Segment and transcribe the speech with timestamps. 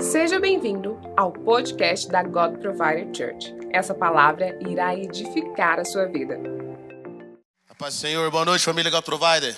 [0.00, 3.52] Seja bem-vindo ao podcast da God Provider Church.
[3.72, 6.38] Essa palavra irá edificar a sua vida.
[7.68, 9.56] A paz do Senhor, boa noite, família God Provider.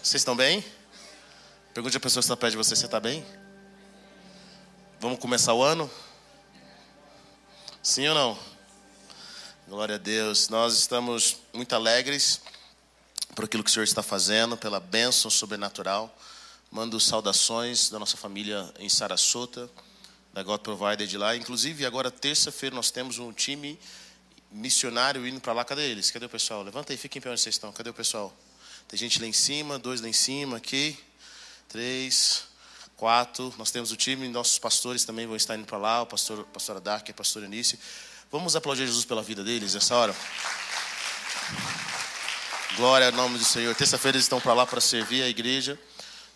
[0.00, 0.64] Vocês estão bem?
[1.72, 3.26] Pergunte a pessoa que está perto de você, você está bem?
[5.00, 5.90] Vamos começar o ano?
[7.82, 8.38] Sim ou não?
[9.66, 10.48] Glória a Deus.
[10.48, 12.40] Nós estamos muito alegres
[13.34, 16.16] por aquilo que o Senhor está fazendo, pela bênção sobrenatural.
[16.74, 19.70] Mando saudações da nossa família em Sarasota,
[20.32, 21.36] da God Provider de lá.
[21.36, 23.78] Inclusive, agora, terça-feira, nós temos um time
[24.50, 25.64] missionário indo para lá.
[25.64, 26.10] Cadê eles?
[26.10, 26.64] Cadê o pessoal?
[26.64, 27.72] Levanta aí, fiquem em pé onde vocês estão.
[27.72, 28.36] Cadê o pessoal?
[28.88, 30.98] Tem gente lá em cima, dois lá em cima, aqui.
[31.68, 32.42] Três,
[32.96, 33.54] quatro.
[33.56, 36.02] Nós temos o time, nossos pastores também vão estar indo para lá.
[36.02, 37.78] O pastor, a pastora Dark a pastora Eunice.
[38.32, 40.16] Vamos aplaudir Jesus pela vida deles nessa hora?
[42.76, 43.72] Glória ao nome do Senhor.
[43.76, 45.78] Terça-feira eles estão para lá para servir a igreja.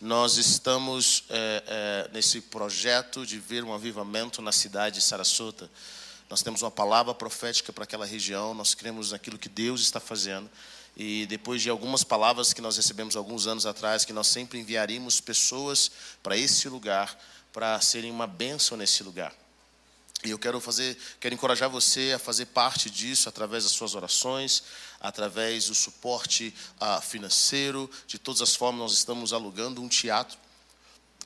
[0.00, 5.68] Nós estamos é, é, nesse projeto de ver um avivamento na cidade de Sarasota.
[6.30, 8.54] Nós temos uma palavra profética para aquela região.
[8.54, 10.48] Nós cremos naquilo que Deus está fazendo.
[10.96, 15.20] E depois de algumas palavras que nós recebemos alguns anos atrás, que nós sempre enviaríamos
[15.20, 15.90] pessoas
[16.22, 17.18] para esse lugar,
[17.52, 19.34] para serem uma bênção nesse lugar.
[20.24, 24.62] E eu quero fazer, quero encorajar você a fazer parte disso através das suas orações,
[25.00, 27.90] através do suporte uh, financeiro.
[28.06, 30.38] De todas as formas, nós estamos alugando um teatro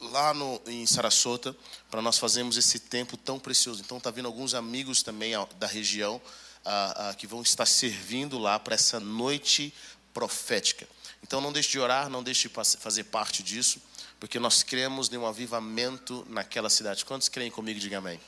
[0.01, 1.55] lá no, em Sarasota
[1.91, 3.83] para nós fazermos esse tempo tão precioso.
[3.83, 8.59] Então, está vindo alguns amigos também da região uh, uh, que vão estar servindo lá
[8.59, 9.73] para essa noite
[10.13, 10.89] profética.
[11.23, 13.81] Então, não deixe de orar, não deixe de fazer parte disso,
[14.19, 17.05] porque nós cremos em um avivamento naquela cidade.
[17.05, 17.79] Quantos creem comigo?
[17.79, 18.21] Diga amém.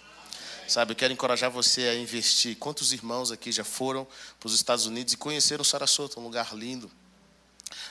[0.66, 2.56] Sabe, eu quero encorajar você a investir.
[2.56, 4.06] Quantos irmãos aqui já foram
[4.40, 6.90] para os Estados Unidos e conheceram Sarasota, um lugar lindo?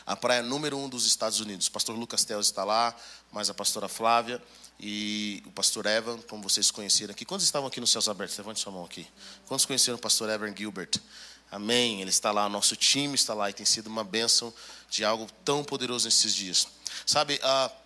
[0.05, 1.67] A praia número um dos Estados Unidos.
[1.67, 2.95] O pastor Lucas Teles está lá,
[3.31, 4.41] mais a pastora Flávia
[4.79, 7.25] e o pastor Evan, como vocês conheceram aqui.
[7.25, 8.37] Quantos estavam aqui nos céus abertos?
[8.37, 9.07] Levante sua mão aqui.
[9.45, 10.99] Quantos conheceram o pastor Evan Gilbert?
[11.51, 12.01] Amém.
[12.01, 14.51] Ele está lá, nosso time está lá e tem sido uma bênção
[14.89, 16.67] de algo tão poderoso nesses dias.
[17.05, 17.82] Sabe, uh,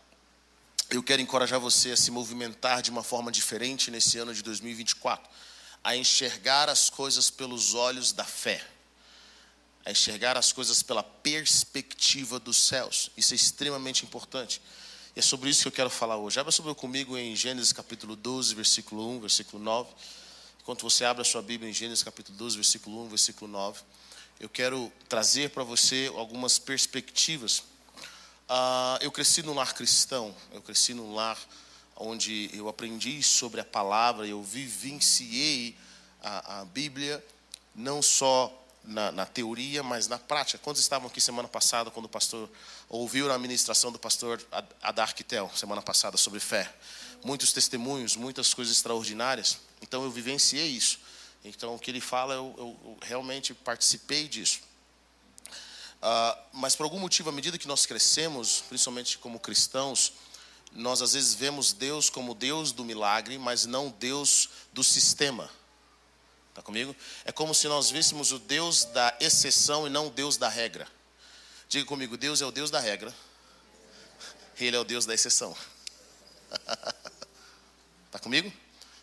[0.90, 5.30] eu quero encorajar você a se movimentar de uma forma diferente nesse ano de 2024,
[5.84, 8.66] a enxergar as coisas pelos olhos da fé,
[9.86, 13.10] a enxergar as coisas pela perspectiva dos céus.
[13.18, 14.62] Isso é extremamente importante.
[15.16, 16.40] E é sobre isso que eu quero falar hoje.
[16.40, 19.90] Abra sobre comigo em Gênesis capítulo 12, versículo 1, versículo 9.
[20.62, 23.82] Enquanto você abre a sua Bíblia em Gênesis capítulo 12, versículo 1, versículo 9,
[24.40, 27.64] eu quero trazer para você algumas perspectivas
[28.50, 31.38] Uh, eu cresci num lar cristão, eu cresci num lar
[31.98, 35.76] onde eu aprendi sobre a palavra, eu vivenciei
[36.24, 37.24] a, a Bíblia,
[37.76, 38.54] não só
[38.86, 40.58] na, na, teoria, mas na prática.
[40.60, 42.50] Quantos estavam aqui semana passada, quando o pastor
[42.88, 44.42] ouviu a ministração do pastor
[44.82, 46.74] Adar Quitel, semana passada, sobre fé?
[47.26, 49.58] Muitos testemunhos, muitas coisas extraordinárias.
[49.82, 51.00] Então eu vivenciei isso.
[51.44, 54.62] Então o que ele fala, eu, eu, eu realmente participei disso.
[56.02, 60.14] Uh, mas por algum motivo, à medida que nós crescemos, principalmente como cristãos,
[60.72, 65.50] nós às vezes vemos Deus como Deus do milagre, mas não Deus do sistema.
[66.50, 66.96] Está comigo?
[67.26, 70.88] É como se nós víssemos o Deus da exceção e não o Deus da regra.
[71.70, 73.14] Diga comigo: Deus é o Deus da regra,
[74.60, 75.56] Ele é o Deus da exceção.
[78.06, 78.52] Está comigo?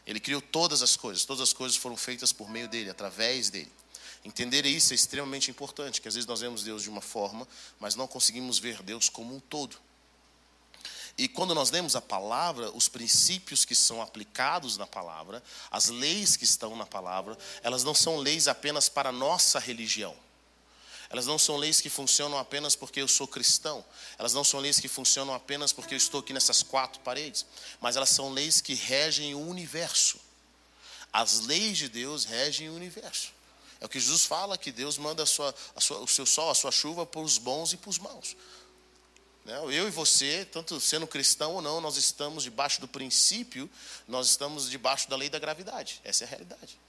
[0.07, 3.73] Ele criou todas as coisas, todas as coisas foram feitas por meio dele, através dele.
[4.25, 7.47] Entender isso é extremamente importante, que às vezes nós vemos Deus de uma forma,
[7.79, 9.77] mas não conseguimos ver Deus como um todo.
[11.17, 16.37] E quando nós lemos a palavra, os princípios que são aplicados na palavra, as leis
[16.37, 20.17] que estão na palavra, elas não são leis apenas para a nossa religião.
[21.11, 23.85] Elas não são leis que funcionam apenas porque eu sou cristão.
[24.19, 27.47] Elas não são leis que funcionam apenas porque eu estou aqui nessas quatro paredes.
[27.81, 30.19] Mas elas são leis que regem o universo.
[31.13, 33.34] As leis de Deus regem o universo.
[33.85, 36.51] É o que Jesus fala, que Deus manda a sua, a sua, o seu sol,
[36.51, 38.35] a sua chuva para os bons e para os maus.
[39.45, 39.59] Né?
[39.59, 43.69] Eu e você, tanto sendo cristão ou não, nós estamos debaixo do princípio,
[44.09, 46.01] nós estamos debaixo da lei da gravidade.
[46.03, 46.81] Essa é a realidade.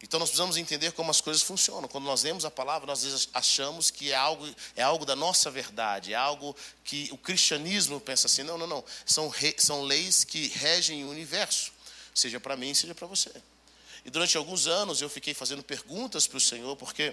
[0.00, 1.88] Então nós precisamos entender como as coisas funcionam.
[1.88, 6.12] Quando nós lemos a palavra, nós achamos que é algo, é algo da nossa verdade,
[6.12, 6.54] é algo
[6.84, 8.44] que o cristianismo pensa assim.
[8.44, 8.84] Não, não, não.
[9.04, 11.72] São, re, são leis que regem o universo,
[12.14, 13.32] seja para mim, seja para você.
[14.06, 17.12] E durante alguns anos eu fiquei fazendo perguntas para o Senhor, porque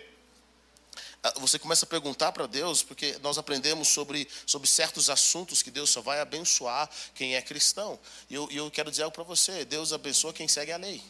[1.23, 5.71] ah, você começa a perguntar para Deus, porque nós aprendemos sobre, sobre certos assuntos que
[5.71, 7.99] Deus só vai abençoar quem é cristão.
[8.29, 11.03] E eu, eu quero dizer algo para você: Deus abençoa quem segue a lei.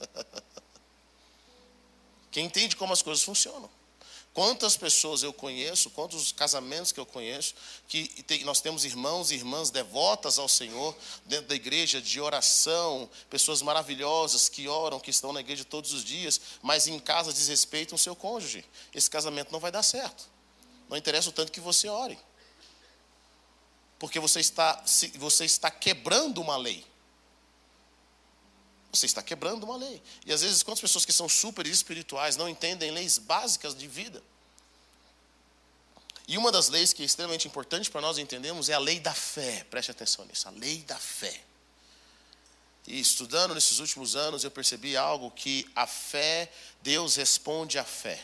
[2.30, 3.70] Quem entende como as coisas funcionam.
[4.34, 7.54] Quantas pessoas eu conheço, quantos casamentos que eu conheço,
[7.86, 10.92] que tem, nós temos irmãos e irmãs devotas ao Senhor
[11.24, 16.04] dentro da igreja, de oração, pessoas maravilhosas que oram, que estão na igreja todos os
[16.04, 18.64] dias, mas em casa desrespeitam o seu cônjuge.
[18.92, 20.28] Esse casamento não vai dar certo.
[20.90, 22.18] Não interessa o tanto que você ore.
[24.00, 24.84] Porque você está,
[25.14, 26.84] você está quebrando uma lei.
[28.94, 30.00] Você está quebrando uma lei.
[30.24, 34.22] E às vezes, quantas pessoas que são super espirituais não entendem leis básicas de vida?
[36.26, 39.12] E uma das leis que é extremamente importante para nós entendermos é a lei da
[39.12, 39.64] fé.
[39.70, 41.42] Preste atenção nisso, a lei da fé.
[42.86, 46.50] E estudando nesses últimos anos, eu percebi algo que a fé,
[46.82, 48.22] Deus responde à fé.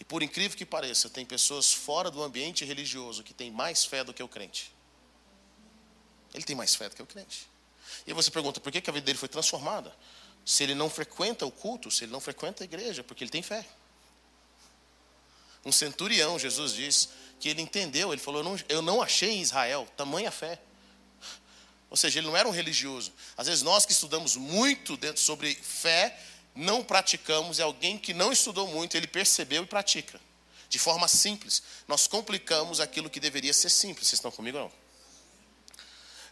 [0.00, 4.04] E por incrível que pareça, tem pessoas fora do ambiente religioso que têm mais fé
[4.04, 4.72] do que o crente.
[6.34, 7.48] Ele tem mais fé do que o crente.
[8.06, 9.94] E você pergunta, por que, a vida dele foi transformada?
[10.44, 13.42] Se ele não frequenta o culto, se ele não frequenta a igreja, porque ele tem
[13.42, 13.66] fé.
[15.64, 17.08] Um centurião, Jesus diz,
[17.38, 20.58] que ele entendeu, ele falou, eu não, achei em Israel tamanha fé.
[21.90, 23.12] Ou seja, ele não era um religioso.
[23.36, 26.18] Às vezes nós que estudamos muito dentro sobre fé,
[26.54, 30.20] não praticamos, é alguém que não estudou muito, ele percebeu e pratica.
[30.68, 31.62] De forma simples.
[31.86, 34.06] Nós complicamos aquilo que deveria ser simples.
[34.06, 34.87] Vocês estão comigo ou não?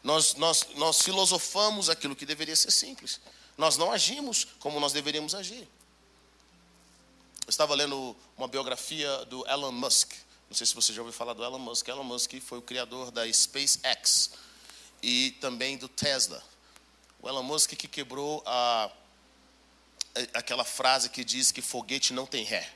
[0.06, 3.20] Nós, nós, nós filosofamos aquilo que deveria ser simples.
[3.58, 5.68] Nós não agimos como nós deveríamos agir.
[7.44, 10.12] Eu estava lendo uma biografia do Elon Musk.
[10.48, 11.88] Não sei se você já ouviu falar do Elon Musk.
[11.88, 14.30] Elon Musk foi o criador da SpaceX
[15.02, 16.40] e também do Tesla.
[17.20, 18.88] O Elon Musk que quebrou a,
[20.34, 22.72] aquela frase que diz que foguete não tem ré.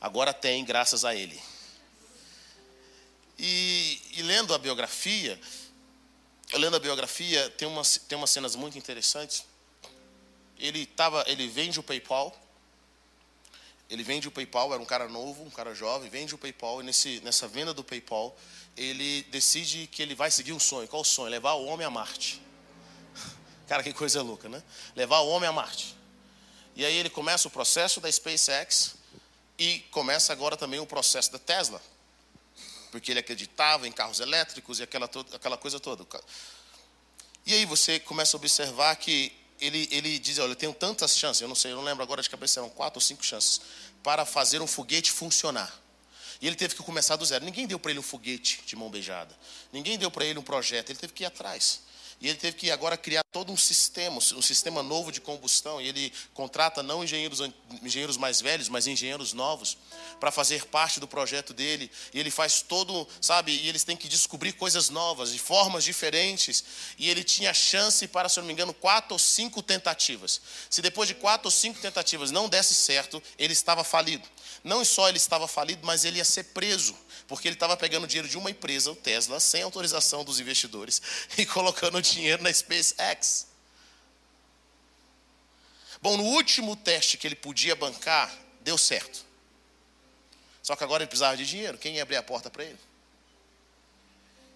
[0.00, 1.38] Agora tem, graças a ele.
[3.38, 5.38] E, e lendo a biografia,
[6.56, 9.44] lendo a biografia, tem umas, tem umas cenas muito interessantes.
[10.58, 12.34] Ele, tava, ele vende o PayPal.
[13.88, 16.80] Ele vende o PayPal, era um cara novo, um cara jovem, vende o PayPal.
[16.80, 18.36] E nesse, nessa venda do PayPal,
[18.76, 20.88] ele decide que ele vai seguir um sonho.
[20.88, 21.30] Qual o sonho?
[21.30, 22.42] Levar o homem a Marte.
[23.68, 24.62] Cara, que coisa louca, né?
[24.94, 25.96] Levar o homem a Marte.
[26.74, 28.96] E aí ele começa o processo da SpaceX
[29.58, 31.80] e começa agora também o processo da Tesla
[32.90, 36.06] porque ele acreditava em carros elétricos e aquela, aquela coisa toda.
[37.44, 41.40] E aí você começa a observar que ele, ele diz, olha, eu tenho tantas chances,
[41.40, 43.60] eu não sei, eu não lembro agora de cabeça, eram quatro ou cinco chances,
[44.02, 45.72] para fazer um foguete funcionar.
[46.40, 47.44] E ele teve que começar do zero.
[47.44, 49.34] Ninguém deu para ele um foguete de mão beijada.
[49.72, 51.80] Ninguém deu para ele um projeto, ele teve que ir atrás.
[52.20, 55.80] E ele teve que agora criar todo um sistema, um sistema novo de combustão.
[55.80, 57.40] E ele contrata não engenheiros,
[57.82, 59.76] engenheiros mais velhos, mas engenheiros novos,
[60.18, 61.90] para fazer parte do projeto dele.
[62.14, 66.64] E ele faz todo, sabe, e eles têm que descobrir coisas novas, de formas diferentes.
[66.98, 70.40] E ele tinha chance para, se eu não me engano, quatro ou cinco tentativas.
[70.70, 74.26] Se depois de quatro ou cinco tentativas não desse certo, ele estava falido.
[74.64, 76.96] Não só ele estava falido, mas ele ia ser preso
[77.28, 81.02] porque ele estava pegando dinheiro de uma empresa, o Tesla, sem autorização dos investidores,
[81.36, 83.48] e colocando dinheiro na SpaceX.
[86.00, 89.24] Bom, no último teste que ele podia bancar, deu certo.
[90.62, 91.78] Só que agora ele precisava de dinheiro.
[91.78, 92.78] Quem ia abrir a porta para ele?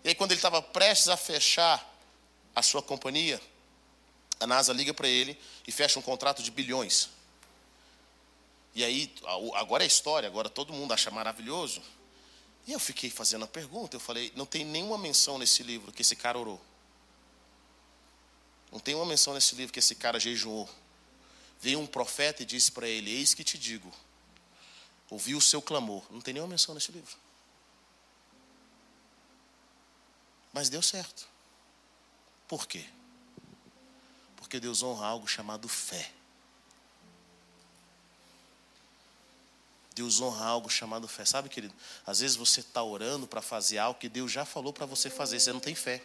[0.05, 1.89] E aí, quando ele estava prestes a fechar
[2.55, 3.41] a sua companhia,
[4.39, 7.11] a NASA liga para ele e fecha um contrato de bilhões.
[8.75, 9.13] E aí,
[9.55, 11.83] agora é história, agora todo mundo acha maravilhoso.
[12.71, 16.03] E eu fiquei fazendo a pergunta, eu falei, não tem nenhuma menção nesse livro que
[16.03, 16.61] esse cara orou.
[18.71, 20.71] Não tem uma menção nesse livro que esse cara jejuou.
[21.61, 23.93] Veio um profeta e disse para ele: Eis que te digo,
[25.11, 26.05] ouvi o seu clamor.
[26.13, 27.17] Não tem nenhuma menção nesse livro.
[30.53, 31.27] Mas deu certo.
[32.47, 32.85] Por quê?
[34.37, 36.13] Porque Deus honra algo chamado fé.
[39.95, 41.25] Deus honra algo chamado fé.
[41.25, 41.75] Sabe, querido?
[42.07, 45.41] Às vezes você está orando para fazer algo que Deus já falou para você fazer,
[45.41, 46.03] você não tem fé.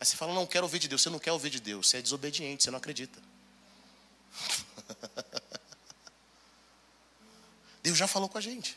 [0.00, 1.02] Aí você fala, não quero ouvir de Deus.
[1.02, 3.20] Você não quer ouvir de Deus, você é desobediente, você não acredita.
[7.82, 8.76] Deus já falou com a gente.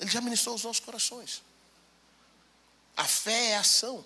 [0.00, 1.42] Ele já ministrou os nossos corações.
[2.96, 4.04] A fé é ação.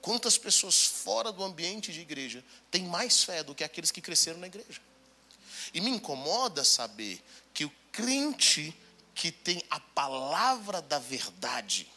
[0.00, 4.38] Quantas pessoas fora do ambiente de igreja têm mais fé do que aqueles que cresceram
[4.38, 4.80] na igreja?
[5.72, 7.22] E me incomoda saber
[7.52, 8.74] que o crente
[9.14, 11.90] que tem a palavra da verdade,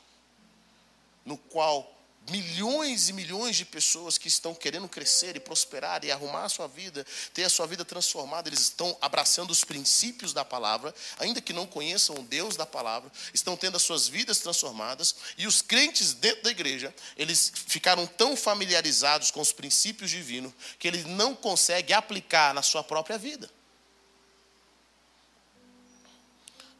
[1.23, 6.45] no qual milhões e milhões de pessoas que estão querendo crescer e prosperar e arrumar
[6.45, 10.93] a sua vida, ter a sua vida transformada, eles estão abraçando os princípios da palavra,
[11.19, 15.47] ainda que não conheçam o Deus da palavra, estão tendo as suas vidas transformadas, e
[15.47, 21.05] os crentes dentro da igreja, eles ficaram tão familiarizados com os princípios divinos que eles
[21.05, 23.49] não conseguem aplicar na sua própria vida.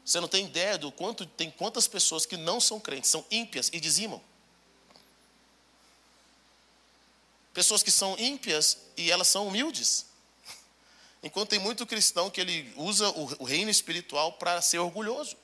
[0.04, 3.70] Você não tem ideia do quanto tem quantas pessoas que não são crentes, são ímpias
[3.72, 4.20] e dizimam.
[7.54, 10.06] Pessoas que são ímpias e elas são humildes.
[11.22, 15.36] Enquanto tem muito cristão que ele usa o reino espiritual para ser orgulhoso,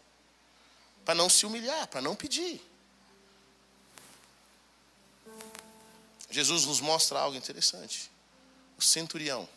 [1.04, 2.60] para não se humilhar, para não pedir.
[6.30, 8.10] Jesus nos mostra algo interessante.
[8.76, 9.48] O centurião,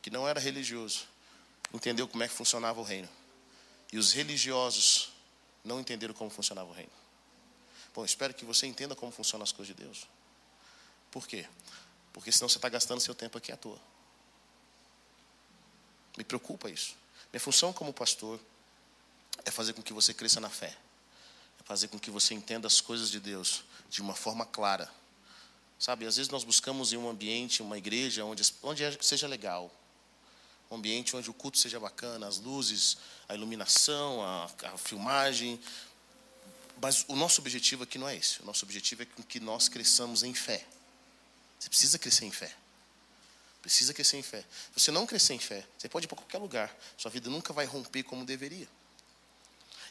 [0.00, 1.06] que não era religioso,
[1.72, 3.08] entendeu como é que funcionava o reino.
[3.96, 5.08] E os religiosos
[5.64, 6.92] não entenderam como funcionava o reino.
[7.94, 10.06] Bom, espero que você entenda como funcionam as coisas de Deus.
[11.10, 11.48] Por quê?
[12.12, 13.80] Porque senão você está gastando seu tempo aqui à toa.
[16.14, 16.94] Me preocupa isso.
[17.32, 18.38] Minha função como pastor
[19.46, 20.76] é fazer com que você cresça na fé.
[21.58, 24.92] É fazer com que você entenda as coisas de Deus de uma forma clara.
[25.78, 29.72] Sabe, às vezes nós buscamos em um ambiente, uma igreja, onde, onde seja legal.
[30.70, 32.96] Um ambiente onde o culto seja bacana, as luzes,
[33.28, 35.60] a iluminação, a, a filmagem.
[36.80, 38.42] Mas o nosso objetivo aqui não é esse.
[38.42, 40.66] O nosso objetivo é que nós cresçamos em fé.
[41.58, 42.54] Você precisa crescer em fé.
[43.62, 44.44] Precisa crescer em fé.
[44.72, 46.76] Se você não crescer em fé, você pode ir para qualquer lugar.
[46.96, 48.68] Sua vida nunca vai romper como deveria.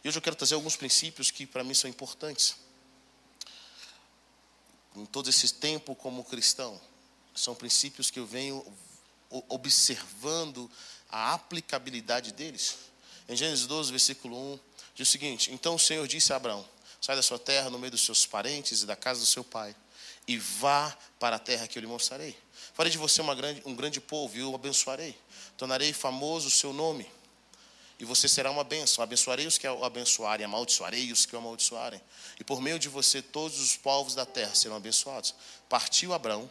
[0.04, 2.56] E hoje eu quero trazer alguns princípios que para mim são importantes.
[4.96, 6.80] Em todo esse tempo como cristão,
[7.34, 8.66] são princípios que eu venho
[9.50, 10.70] observando
[11.10, 12.78] a aplicabilidade deles.
[13.28, 14.60] Em Gênesis 12, versículo 1,
[14.96, 16.66] diz o seguinte: Então o Senhor disse a Abraão:
[17.02, 19.76] Sai da sua terra, no meio dos seus parentes e da casa do seu pai
[20.28, 22.36] e vá para a terra que eu lhe mostrarei.
[22.74, 25.18] Farei de você grande, um grande povo e o abençoarei.
[25.58, 27.10] Tornarei famoso o seu nome.
[27.98, 29.04] E você será uma bênção.
[29.04, 32.02] Abençoarei os que o abençoarem, amaldiçoarei os que o amaldiçoarem.
[32.40, 35.34] E por meio de você todos os povos da terra serão abençoados.
[35.70, 36.50] Partiu Abraão,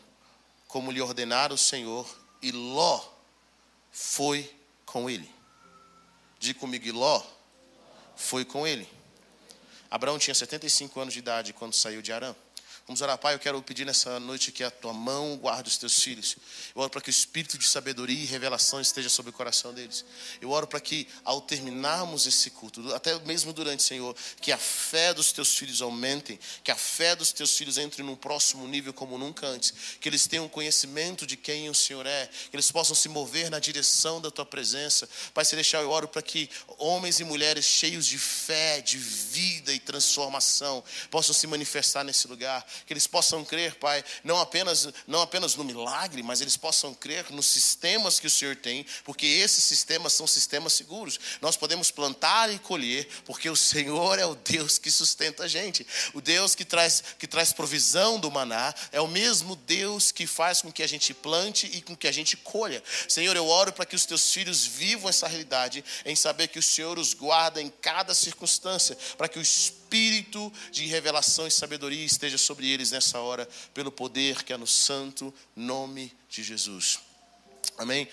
[0.69, 2.09] como lhe ordenara o Senhor,
[2.45, 3.03] e Ló
[3.91, 5.29] foi com ele.
[6.39, 7.23] Diga comigo, e Ló
[8.15, 8.87] foi com ele.
[9.91, 12.35] Abraão tinha 75 anos de idade quando saiu de Arã.
[12.87, 13.35] Vamos orar, Pai.
[13.35, 16.37] Eu quero pedir nessa noite que a tua mão guarde os teus filhos.
[16.77, 20.05] Eu oro para que o espírito de sabedoria e revelação esteja sobre o coração deles.
[20.39, 25.15] Eu oro para que, ao terminarmos esse culto, até mesmo durante, Senhor, que a fé
[25.15, 29.17] dos teus filhos aumentem, que a fé dos teus filhos entre num próximo nível como
[29.17, 33.09] nunca antes, que eles tenham conhecimento de quem o Senhor é, que eles possam se
[33.09, 35.09] mover na direção da tua presença.
[35.33, 39.81] Pai Celestial, eu oro para que homens e mulheres cheios de fé, de vida e
[39.81, 45.55] transformação possam se manifestar nesse lugar que eles possam crer, Pai, não apenas, não apenas
[45.55, 50.13] no milagre, mas eles possam crer nos sistemas que o Senhor tem, porque esses sistemas
[50.13, 51.19] são sistemas seguros.
[51.41, 55.87] Nós podemos plantar e colher, porque o Senhor é o Deus que sustenta a gente.
[56.13, 60.63] O Deus que traz, que traz provisão do maná é o mesmo Deus que faz
[60.63, 62.83] com que a gente plante e com que a gente colha.
[63.09, 66.63] Senhor, eu oro para que os teus filhos vivam essa realidade, em saber que o
[66.63, 72.05] Senhor os guarda em cada circunstância, para que o Espírito espírito de revelação e sabedoria
[72.05, 76.99] esteja sobre eles nessa hora, pelo poder que é no santo nome de Jesus.
[77.79, 78.09] Amém?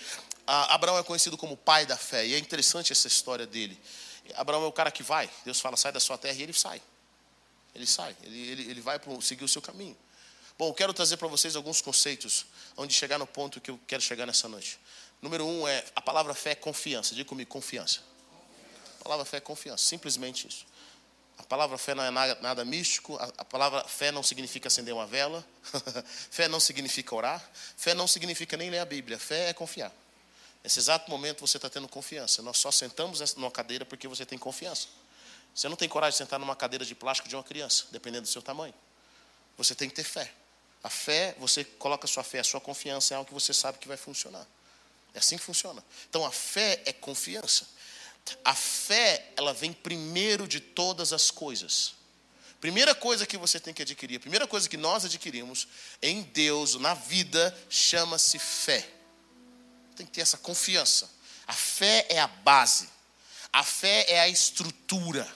[0.46, 3.78] Abraão é conhecido como pai da fé, e é interessante essa história dele.
[4.34, 6.80] Abraão é o cara que vai, Deus fala, sai da sua terra, e ele sai.
[7.74, 9.96] Ele sai, ele, ele, ele vai seguir o seu caminho.
[10.56, 12.46] Bom, eu quero trazer para vocês alguns conceitos,
[12.76, 14.78] onde chegar no ponto que eu quero chegar nessa noite.
[15.20, 17.14] Número um é a palavra fé é confiança.
[17.14, 18.00] Diga comigo, confiança.
[19.00, 20.66] A palavra fé é confiança, simplesmente isso.
[21.38, 24.94] A palavra fé não é nada, nada místico, a, a, palavra fé não significa acender
[24.94, 25.44] uma vela,
[26.30, 29.92] fé não significa orar, fé não significa nem ler a Bíblia, fé é confiar.
[30.62, 32.40] Nesse exato momento você está tendo confiança.
[32.42, 34.86] Nós só sentamos numa cadeira porque você tem confiança.
[35.54, 38.28] Você não tem coragem de sentar numa cadeira de plástico de uma criança, dependendo do
[38.28, 38.74] seu tamanho.
[39.58, 40.32] Você tem que ter fé.
[40.82, 43.78] A fé, você coloca a sua fé, a sua confiança em algo que você sabe
[43.78, 44.46] que vai funcionar.
[45.14, 45.84] É assim que funciona.
[46.08, 47.66] Então a fé é confiança.
[48.44, 51.94] A fé, ela vem primeiro de todas as coisas.
[52.60, 55.66] Primeira coisa que você tem que adquirir, a primeira coisa que nós adquirimos
[56.00, 58.88] em Deus, na vida, chama-se fé.
[59.96, 61.10] Tem que ter essa confiança.
[61.46, 62.88] A fé é a base.
[63.52, 65.28] A fé é a estrutura.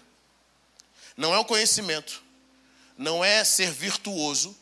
[1.17, 2.23] Não é o conhecimento.
[2.97, 4.57] Não é ser virtuoso.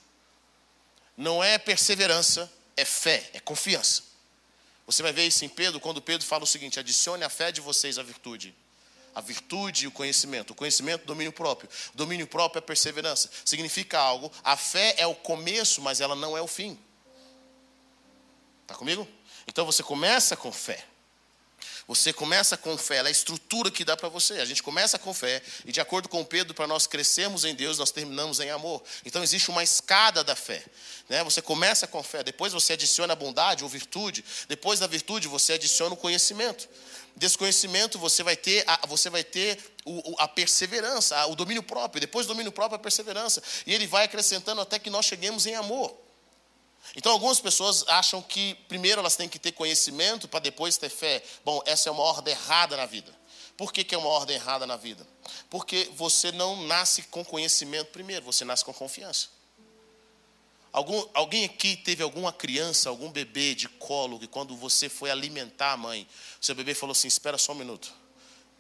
[1.17, 2.51] Não é perseverança.
[2.77, 4.14] É fé, é confiança.
[4.87, 7.61] Você vai ver isso em Pedro, quando Pedro fala o seguinte: adicione a fé de
[7.61, 8.55] vocês à virtude.
[9.15, 10.51] A virtude e o conhecimento.
[10.51, 11.71] O conhecimento, domínio próprio.
[11.95, 13.31] O domínio próprio é perseverança.
[13.45, 14.31] Significa algo.
[14.43, 16.79] A fé é o começo, mas ela não é o fim.
[18.63, 19.07] Está comigo?
[19.47, 20.85] Então você começa com fé.
[21.87, 24.35] Você começa com fé, ela é a estrutura que dá para você.
[24.35, 27.79] A gente começa com fé, e de acordo com Pedro, para nós crescermos em Deus,
[27.79, 28.83] nós terminamos em amor.
[29.05, 30.65] Então existe uma escada da fé.
[31.09, 31.23] Né?
[31.25, 35.55] Você começa com fé, depois você adiciona a bondade ou virtude, depois da virtude você
[35.55, 36.69] adiciona o conhecimento.
[37.17, 42.01] Desconhecimento, você vai ter a, você vai ter o, a perseverança, o domínio próprio.
[42.01, 43.43] Depois do domínio próprio, a perseverança.
[43.67, 46.04] E ele vai acrescentando até que nós cheguemos em amor.
[46.97, 51.23] Então, algumas pessoas acham que primeiro elas têm que ter conhecimento para depois ter fé.
[51.45, 53.13] Bom, essa é uma ordem errada na vida.
[53.57, 55.07] Por que, que é uma ordem errada na vida?
[55.49, 59.29] Porque você não nasce com conhecimento primeiro, você nasce com confiança.
[60.73, 65.73] Algum, alguém aqui teve alguma criança, algum bebê de colo, que quando você foi alimentar
[65.73, 66.07] a mãe,
[66.41, 67.95] seu bebê falou assim: Espera só um minuto,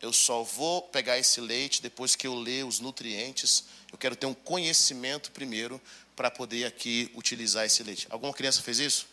[0.00, 4.26] eu só vou pegar esse leite depois que eu ler os nutrientes, eu quero ter
[4.26, 5.80] um conhecimento primeiro
[6.14, 8.06] para poder aqui utilizar esse leite.
[8.10, 9.08] Alguma criança fez isso?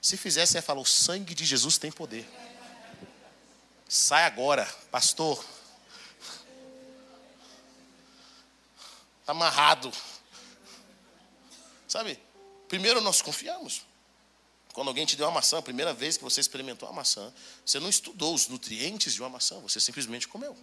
[0.00, 2.28] Se fizesse, ia falar: O sangue de Jesus tem poder.
[3.88, 5.44] Sai agora, pastor.
[9.20, 9.90] Está amarrado.
[11.88, 12.18] Sabe?
[12.68, 13.82] Primeiro nós confiamos.
[14.72, 17.32] Quando alguém te deu uma maçã, a primeira vez que você experimentou uma maçã,
[17.64, 20.56] você não estudou os nutrientes de uma maçã, você simplesmente comeu.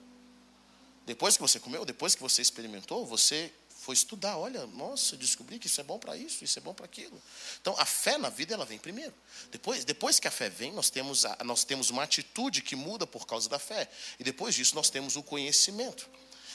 [1.06, 3.52] Depois que você comeu, depois que você experimentou, você
[3.82, 4.38] foi estudar.
[4.38, 7.20] Olha, nossa, descobri que isso é bom para isso, isso é bom para aquilo.
[7.60, 9.14] Então, a fé na vida ela vem primeiro.
[9.52, 13.08] Depois, depois que a fé vem, nós temos, a, nós temos uma atitude que muda
[13.08, 13.90] por causa da fé.
[14.20, 16.08] E depois disso, nós temos o conhecimento.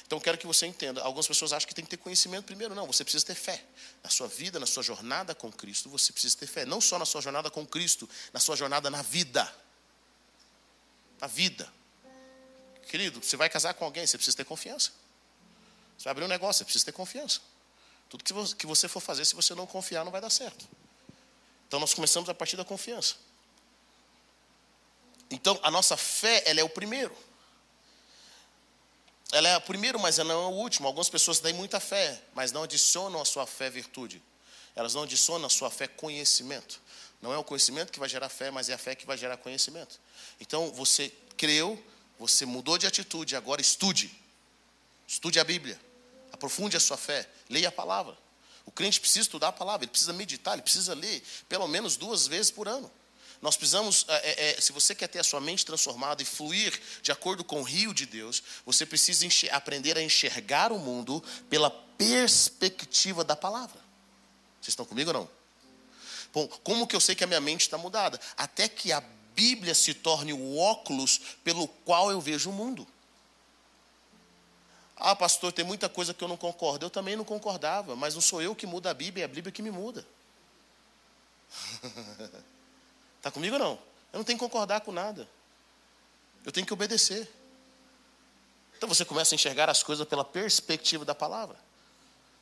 [0.06, 1.02] Então, quero que você entenda.
[1.02, 2.76] Algumas pessoas acham que tem que ter conhecimento primeiro.
[2.76, 3.60] Não, você precisa ter fé.
[4.04, 6.64] Na sua vida, na sua jornada com Cristo, você precisa ter fé.
[6.64, 9.52] Não só na sua jornada com Cristo, na sua jornada na vida.
[11.20, 11.68] Na vida.
[12.88, 14.92] Querido, você vai casar com alguém, você precisa ter confiança.
[15.96, 17.40] Você vai abrir um negócio, você precisa ter confiança.
[18.08, 18.22] Tudo
[18.54, 20.66] que você for fazer, se você não confiar, não vai dar certo.
[21.66, 23.16] Então, nós começamos a partir da confiança.
[25.30, 27.16] Então, a nossa fé, ela é o primeiro.
[29.32, 30.86] Ela é o primeiro, mas ela não é o último.
[30.86, 34.22] Algumas pessoas têm muita fé, mas não adicionam à sua fé virtude.
[34.76, 36.80] Elas não adicionam à sua fé conhecimento.
[37.20, 39.36] Não é o conhecimento que vai gerar fé, mas é a fé que vai gerar
[39.38, 39.98] conhecimento.
[40.38, 41.82] Então, você creu,
[42.20, 44.14] você mudou de atitude, agora estude.
[45.08, 45.80] Estude a Bíblia.
[46.36, 47.26] Aprofunde a sua fé.
[47.48, 48.16] Leia a palavra.
[48.66, 52.26] O crente precisa estudar a palavra, ele precisa meditar, ele precisa ler pelo menos duas
[52.26, 52.90] vezes por ano.
[53.40, 57.12] Nós precisamos, é, é, se você quer ter a sua mente transformada e fluir de
[57.12, 63.22] acordo com o rio de Deus, você precisa aprender a enxergar o mundo pela perspectiva
[63.22, 63.80] da palavra.
[64.60, 65.30] Vocês estão comigo ou não?
[66.32, 68.20] Bom, como que eu sei que a minha mente está mudada?
[68.36, 69.00] Até que a
[69.34, 72.86] Bíblia se torne o óculos pelo qual eu vejo o mundo.
[74.96, 76.86] Ah, pastor, tem muita coisa que eu não concordo.
[76.86, 79.52] Eu também não concordava, mas não sou eu que muda a Bíblia, é a Bíblia
[79.52, 80.06] que me muda.
[83.18, 83.78] Está comigo ou não?
[84.12, 85.28] Eu não tenho que concordar com nada.
[86.44, 87.30] Eu tenho que obedecer.
[88.76, 91.56] Então você começa a enxergar as coisas pela perspectiva da palavra.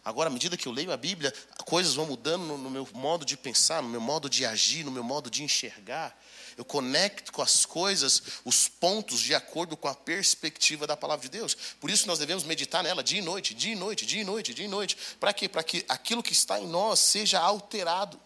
[0.04, 1.32] Agora, à medida que eu leio a Bíblia,
[1.64, 5.02] coisas vão mudando no, meu modo de pensar, no meu modo de agir, no meu
[5.02, 6.14] modo de enxergar.
[6.58, 11.30] Eu conecto com as coisas, os pontos, de acordo com a perspectiva da palavra de
[11.30, 11.56] Deus.
[11.80, 14.52] Por isso nós devemos meditar nela dia e noite, dia e noite, dia e noite,
[14.52, 14.96] dia e noite.
[15.18, 15.48] Para quê?
[15.48, 18.20] Para que aquilo que está em nós seja alterado.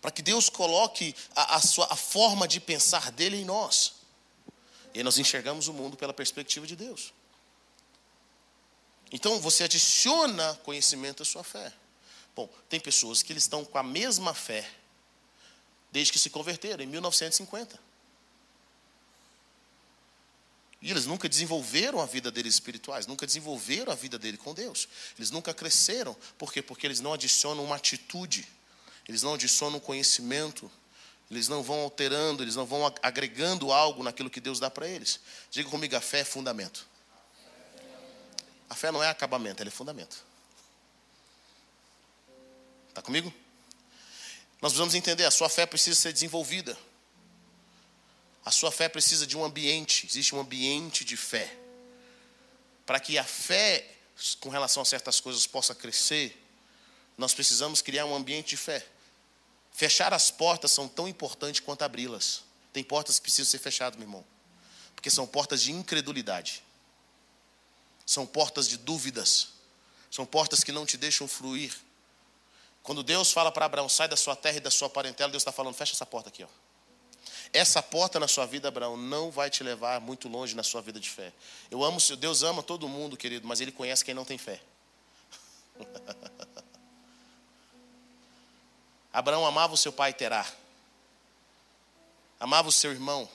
[0.00, 3.96] Para que Deus coloque a, a, sua, a forma de pensar dele em nós.
[4.94, 7.12] E nós enxergamos o mundo pela perspectiva de Deus.
[9.14, 11.72] Então você adiciona conhecimento à sua fé.
[12.34, 14.68] Bom, tem pessoas que eles estão com a mesma fé
[15.92, 17.78] desde que se converteram, em 1950.
[20.82, 24.88] E eles nunca desenvolveram a vida deles espirituais, nunca desenvolveram a vida dele com Deus.
[25.16, 26.16] Eles nunca cresceram.
[26.36, 26.60] Por quê?
[26.60, 28.48] Porque eles não adicionam uma atitude,
[29.08, 30.68] eles não adicionam conhecimento,
[31.30, 35.20] eles não vão alterando, eles não vão agregando algo naquilo que Deus dá para eles.
[35.52, 36.92] Diga comigo, a fé é fundamento.
[38.74, 40.24] A fé não é acabamento, ela é fundamento.
[42.88, 43.32] Está comigo?
[44.60, 46.76] Nós precisamos entender, a sua fé precisa ser desenvolvida.
[48.44, 51.56] A sua fé precisa de um ambiente, existe um ambiente de fé.
[52.84, 53.88] Para que a fé
[54.40, 56.44] com relação a certas coisas possa crescer,
[57.16, 58.84] nós precisamos criar um ambiente de fé.
[59.72, 62.42] Fechar as portas são tão importantes quanto abri-las.
[62.72, 64.24] Tem portas que precisam ser fechadas, meu irmão,
[64.96, 66.64] porque são portas de incredulidade.
[68.06, 69.48] São portas de dúvidas.
[70.10, 71.74] São portas que não te deixam fluir.
[72.82, 75.50] Quando Deus fala para Abraão, sai da sua terra e da sua parentela, Deus está
[75.50, 76.44] falando, fecha essa porta aqui.
[76.44, 76.48] Ó.
[77.52, 81.00] Essa porta na sua vida, Abraão, não vai te levar muito longe na sua vida
[81.00, 81.32] de fé.
[81.70, 84.60] Eu amo, Deus ama todo mundo, querido, mas Ele conhece quem não tem fé.
[89.12, 90.44] Abraão amava o seu pai Terá.
[92.40, 93.28] Amava o seu irmão.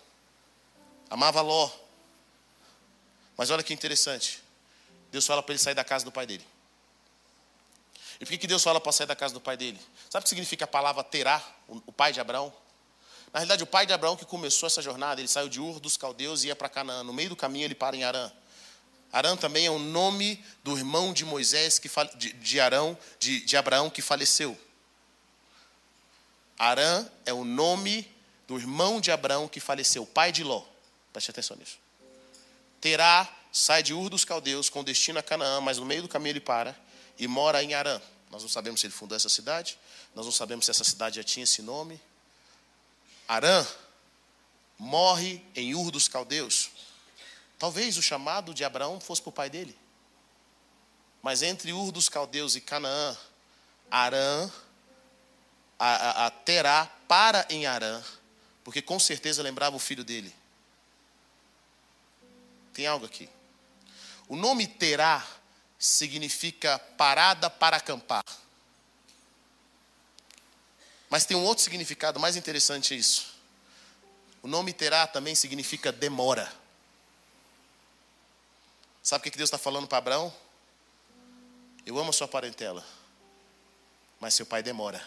[1.09, 1.71] Amava Ló.
[3.37, 4.43] Mas olha que interessante.
[5.11, 6.45] Deus fala para ele sair da casa do pai dele.
[8.19, 9.79] E por que, Deus fala para sair da casa do pai dele?
[10.09, 12.53] Sabe o que significa a palavra terá, o pai de Abraão?
[13.31, 15.95] Na realidade, o pai de Abraão que começou essa jornada, ele saiu de Ur dos
[15.95, 17.03] Caldeus e ia para Canaã.
[17.03, 18.31] No meio do caminho ele para em Arã.
[19.11, 23.55] Arã também é o nome do irmão de Moisés, que, de, de, Arão, de, de
[23.55, 24.57] Abraão, que faleceu.
[26.57, 28.11] Arã é o nome
[28.47, 30.63] do irmão de Abraão que faleceu, pai de Ló.
[31.13, 31.77] Preste atenção nisso.
[32.81, 36.33] Terá sai de Ur dos Caldeus com destino a Canaã, mas no meio do caminho
[36.33, 36.75] ele para
[37.17, 38.01] e mora em Arã.
[38.29, 39.77] Nós não sabemos se ele fundou essa cidade,
[40.13, 41.99] nós não sabemos se essa cidade já tinha esse nome.
[43.27, 43.65] Arã
[44.77, 46.71] morre em Ur dos Caldeus.
[47.57, 49.77] Talvez o chamado de Abraão fosse para o pai dele.
[51.21, 53.17] Mas entre Ur dos Caldeus e Canaã,
[53.91, 54.49] Arã,
[55.77, 58.01] a, a, a Terá para em Arã,
[58.63, 60.33] porque com certeza lembrava o filho dele.
[62.73, 63.29] Tem algo aqui.
[64.29, 65.25] O nome Terá
[65.77, 68.23] significa parada para acampar.
[71.09, 73.33] Mas tem um outro significado mais interessante isso.
[74.41, 76.51] O nome Terá também significa demora.
[79.01, 80.33] Sabe o que Deus está falando para Abraão?
[81.85, 82.85] Eu amo a sua parentela,
[84.19, 85.03] mas seu pai demora.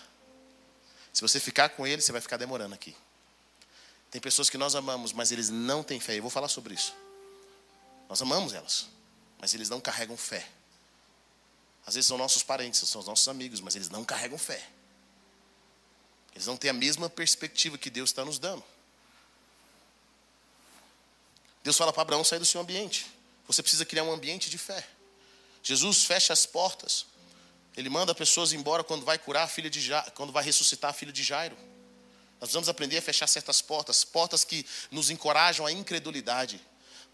[1.12, 2.96] Se você ficar com ele, você vai ficar demorando aqui.
[4.11, 6.18] Tem pessoas que nós amamos, mas eles não têm fé.
[6.18, 6.92] Eu vou falar sobre isso.
[8.08, 8.88] Nós amamos elas,
[9.42, 10.48] mas eles não carregam fé.
[11.85, 14.64] Às vezes são nossos parentes, são os nossos amigos, mas eles não carregam fé.
[16.33, 18.62] Eles não têm a mesma perspectiva que Deus está nos dando.
[21.64, 23.05] Deus fala para Abraão sair do seu ambiente.
[23.48, 24.87] Você precisa criar um ambiente de fé.
[25.61, 27.05] Jesus fecha as portas.
[27.76, 30.94] Ele manda pessoas embora quando vai curar a filha de Jairo, quando vai ressuscitar a
[30.94, 31.57] filha de Jairo.
[32.35, 36.61] Nós precisamos aprender a fechar certas portas, portas que nos encorajam à incredulidade,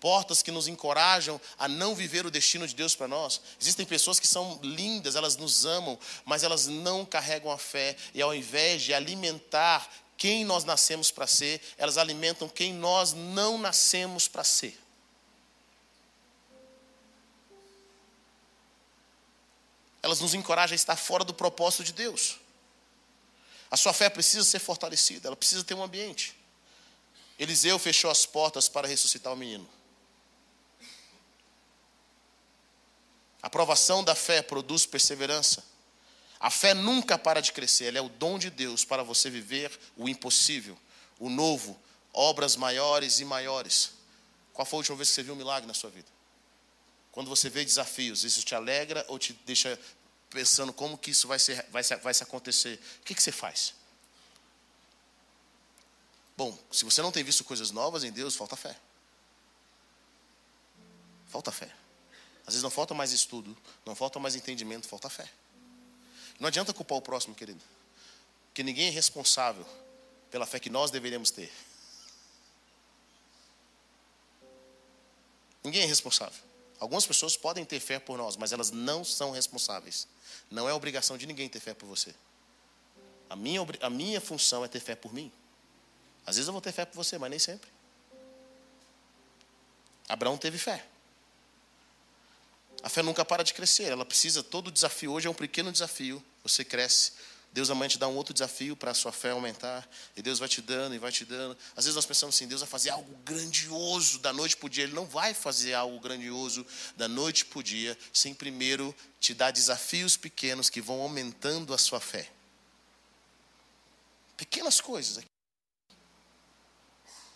[0.01, 3.41] portas que nos encorajam a não viver o destino de Deus para nós.
[3.61, 8.23] Existem pessoas que são lindas, elas nos amam, mas elas não carregam a fé e
[8.23, 14.27] ao invés de alimentar quem nós nascemos para ser, elas alimentam quem nós não nascemos
[14.27, 14.79] para ser.
[20.09, 22.39] elas nos encorajam a estar fora do propósito de Deus.
[23.71, 26.35] A sua fé precisa ser fortalecida, ela precisa ter um ambiente.
[27.39, 29.69] Eliseu fechou as portas para ressuscitar o menino.
[33.43, 35.65] A aprovação da fé produz perseverança.
[36.41, 39.77] A fé nunca para de crescer, ela é o dom de Deus para você viver
[39.97, 40.79] o impossível,
[41.19, 41.79] o novo,
[42.13, 43.93] obras maiores e maiores.
[44.53, 46.09] Qual foi a última vez que você viu um milagre na sua vida?
[47.11, 49.79] Quando você vê desafios, isso te alegra ou te deixa
[50.31, 53.75] pensando como que isso vai, ser, vai, vai se acontecer, o que, que você faz?
[56.37, 58.77] Bom, se você não tem visto coisas novas em Deus, falta fé.
[61.27, 61.75] Falta fé.
[62.49, 65.29] Às vezes não falta mais estudo, não falta mais entendimento, falta fé.
[66.41, 67.61] Não adianta culpar o próximo, querido.
[68.47, 69.67] Porque ninguém é responsável
[70.31, 71.53] pela fé que nós deveríamos ter.
[75.63, 76.43] Ninguém é responsável.
[76.81, 80.09] Algumas pessoas podem ter fé por nós, mas elas não são responsáveis.
[80.51, 82.15] Não é obrigação de ninguém ter fé por você.
[83.29, 85.31] A minha, a minha função é ter fé por mim.
[86.25, 87.69] Às vezes eu vou ter fé por você, mas nem sempre.
[90.09, 90.89] Abraão teve fé.
[92.83, 96.25] A fé nunca para de crescer, ela precisa, todo desafio hoje é um pequeno desafio.
[96.43, 97.13] Você cresce,
[97.53, 99.89] Deus amanhã te dá um outro desafio para a sua fé aumentar.
[100.17, 101.57] E Deus vai te dando e vai te dando.
[101.75, 104.85] Às vezes nós pensamos assim: Deus vai fazer algo grandioso da noite para o dia.
[104.85, 106.65] Ele não vai fazer algo grandioso
[106.97, 111.79] da noite para o dia, sem primeiro te dar desafios pequenos que vão aumentando a
[111.79, 112.31] sua fé.
[114.37, 115.25] Pequenas coisas.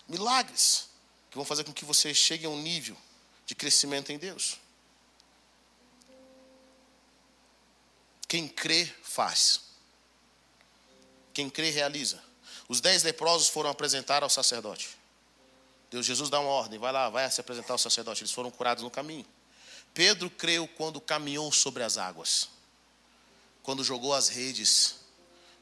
[0.06, 0.88] Milagres
[1.30, 2.96] que vão fazer com que você chegue a um nível
[3.46, 4.61] de crescimento em Deus.
[8.32, 9.60] Quem crê, faz.
[11.34, 12.18] Quem crê, realiza.
[12.66, 14.88] Os dez leprosos foram apresentar ao sacerdote.
[15.90, 18.22] Deus Jesus dá uma ordem, vai lá, vai se apresentar ao sacerdote.
[18.22, 19.26] Eles foram curados no caminho.
[19.92, 22.48] Pedro creu quando caminhou sobre as águas,
[23.62, 24.94] quando jogou as redes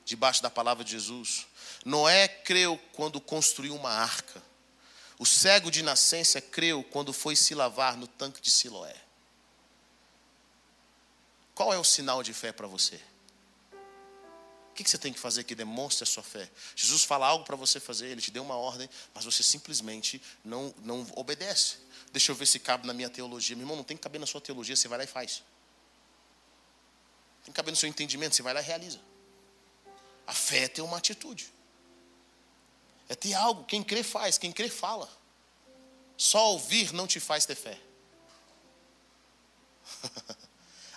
[0.04, 1.48] debaixo da palavra de Jesus.
[1.84, 4.40] Noé creu quando construiu uma arca.
[5.18, 9.09] O cego de nascença creu quando foi se lavar no tanque de Siloé.
[11.54, 13.00] Qual é o sinal de fé para você?
[14.70, 16.50] O que você tem que fazer que demonstre a sua fé?
[16.74, 20.74] Jesus fala algo para você fazer, ele te deu uma ordem, mas você simplesmente não,
[20.78, 21.76] não obedece.
[22.12, 23.54] Deixa eu ver se cabe na minha teologia.
[23.54, 25.42] Meu irmão, não tem que caber na sua teologia, você vai lá e faz.
[27.44, 29.00] Tem que caber no seu entendimento, você vai lá e realiza.
[30.26, 31.52] A fé é ter uma atitude.
[33.08, 33.64] É ter algo.
[33.64, 35.10] Quem crê faz, quem crê fala.
[36.16, 37.78] Só ouvir não te faz ter fé.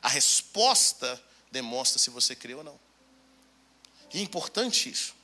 [0.04, 2.78] a resposta demonstra se você crê ou não.
[4.14, 5.16] E é importante isso.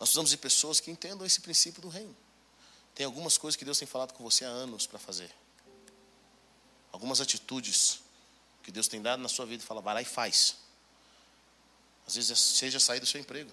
[0.00, 2.14] Nós precisamos de pessoas que entendam esse princípio do reino.
[2.92, 5.32] Tem algumas coisas que Deus tem falado com você há anos para fazer.
[6.90, 8.00] Algumas atitudes
[8.64, 10.56] que Deus tem dado na sua vida e fala, vai lá e faz.
[12.04, 13.52] Às vezes é, seja sair do seu emprego,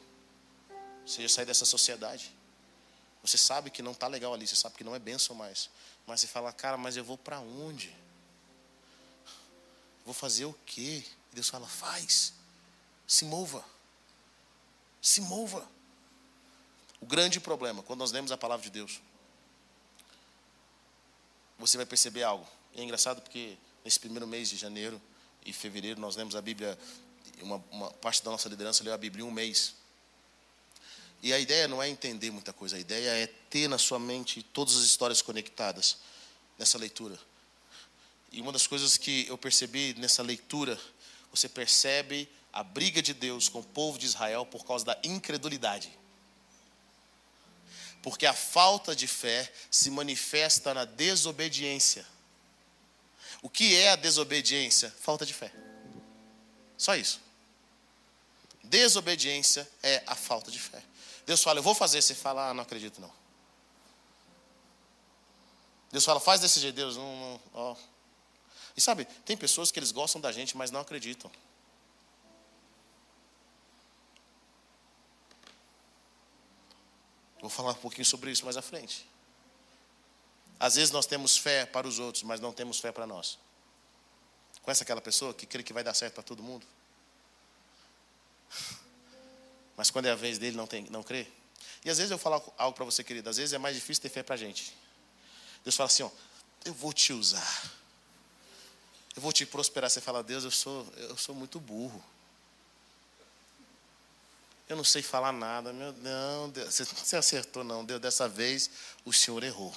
[1.05, 2.33] seja sair dessa sociedade.
[3.21, 5.69] Você sabe que não está legal ali, você sabe que não é bênção mais.
[6.07, 7.95] Mas você fala, cara, mas eu vou para onde?
[10.05, 11.03] Vou fazer o quê?
[11.31, 12.33] E Deus fala, faz.
[13.07, 13.63] Se mova.
[15.01, 15.67] Se mova.
[16.99, 19.01] O grande problema, quando nós lemos a palavra de Deus,
[21.57, 22.47] você vai perceber algo.
[22.73, 25.01] E é engraçado porque nesse primeiro mês de janeiro
[25.45, 26.77] e fevereiro nós lemos a Bíblia,
[27.41, 29.75] uma, uma parte da nossa liderança leu a Bíblia em um mês.
[31.21, 34.43] E a ideia não é entender muita coisa, a ideia é ter na sua mente
[34.43, 35.97] todas as histórias conectadas
[36.57, 37.17] nessa leitura.
[38.33, 40.79] E uma das coisas que eu percebi nessa leitura,
[41.29, 45.95] você percebe a briga de Deus com o povo de Israel por causa da incredulidade.
[48.01, 52.05] Porque a falta de fé se manifesta na desobediência.
[53.43, 54.91] O que é a desobediência?
[54.99, 55.53] Falta de fé.
[56.75, 57.21] Só isso.
[58.63, 60.83] Desobediência é a falta de fé.
[61.23, 63.11] Deus fala, eu vou fazer, você fala, ah, não acredito não.
[65.91, 67.92] Deus fala, faz desse jeito, Deus, não, não ó.
[68.75, 71.31] E sabe, tem pessoas que eles gostam da gente, mas não acreditam.
[77.39, 79.07] Vou falar um pouquinho sobre isso mais à frente.
[80.59, 83.37] Às vezes nós temos fé para os outros, mas não temos fé para nós.
[84.61, 86.65] Conhece aquela pessoa que crê que vai dar certo para todo mundo?
[89.75, 91.27] Mas quando é a vez dele, não, tem, não crê?
[91.83, 93.29] E às vezes eu falo algo para você, querido.
[93.29, 94.73] Às vezes é mais difícil ter fé para a gente.
[95.63, 96.11] Deus fala assim: ó,
[96.63, 97.71] eu vou te usar.
[99.15, 99.89] Eu vou te prosperar.
[99.89, 102.03] Você fala, Deus, eu sou, eu sou muito burro.
[104.67, 105.71] Eu não sei falar nada.
[105.71, 107.83] Meu, não, Deus, você acertou, não.
[107.85, 108.69] Deus, dessa vez
[109.05, 109.73] o Senhor errou.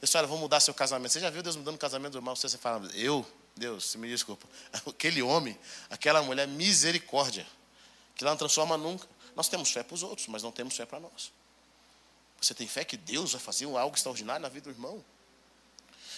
[0.00, 1.12] Deus fala, vou mudar seu casamento.
[1.12, 2.34] Você já viu Deus mudando o casamento do irmão?
[2.34, 3.26] Você, fala, eu?
[3.56, 4.46] Deus, me desculpa.
[4.86, 5.58] Aquele homem,
[5.90, 7.46] aquela mulher, misericórdia.
[8.16, 9.06] Que ela não transforma nunca.
[9.36, 11.32] Nós temos fé para os outros, mas não temos fé para nós.
[12.40, 15.04] Você tem fé que Deus vai fazer algo extraordinário na vida do irmão?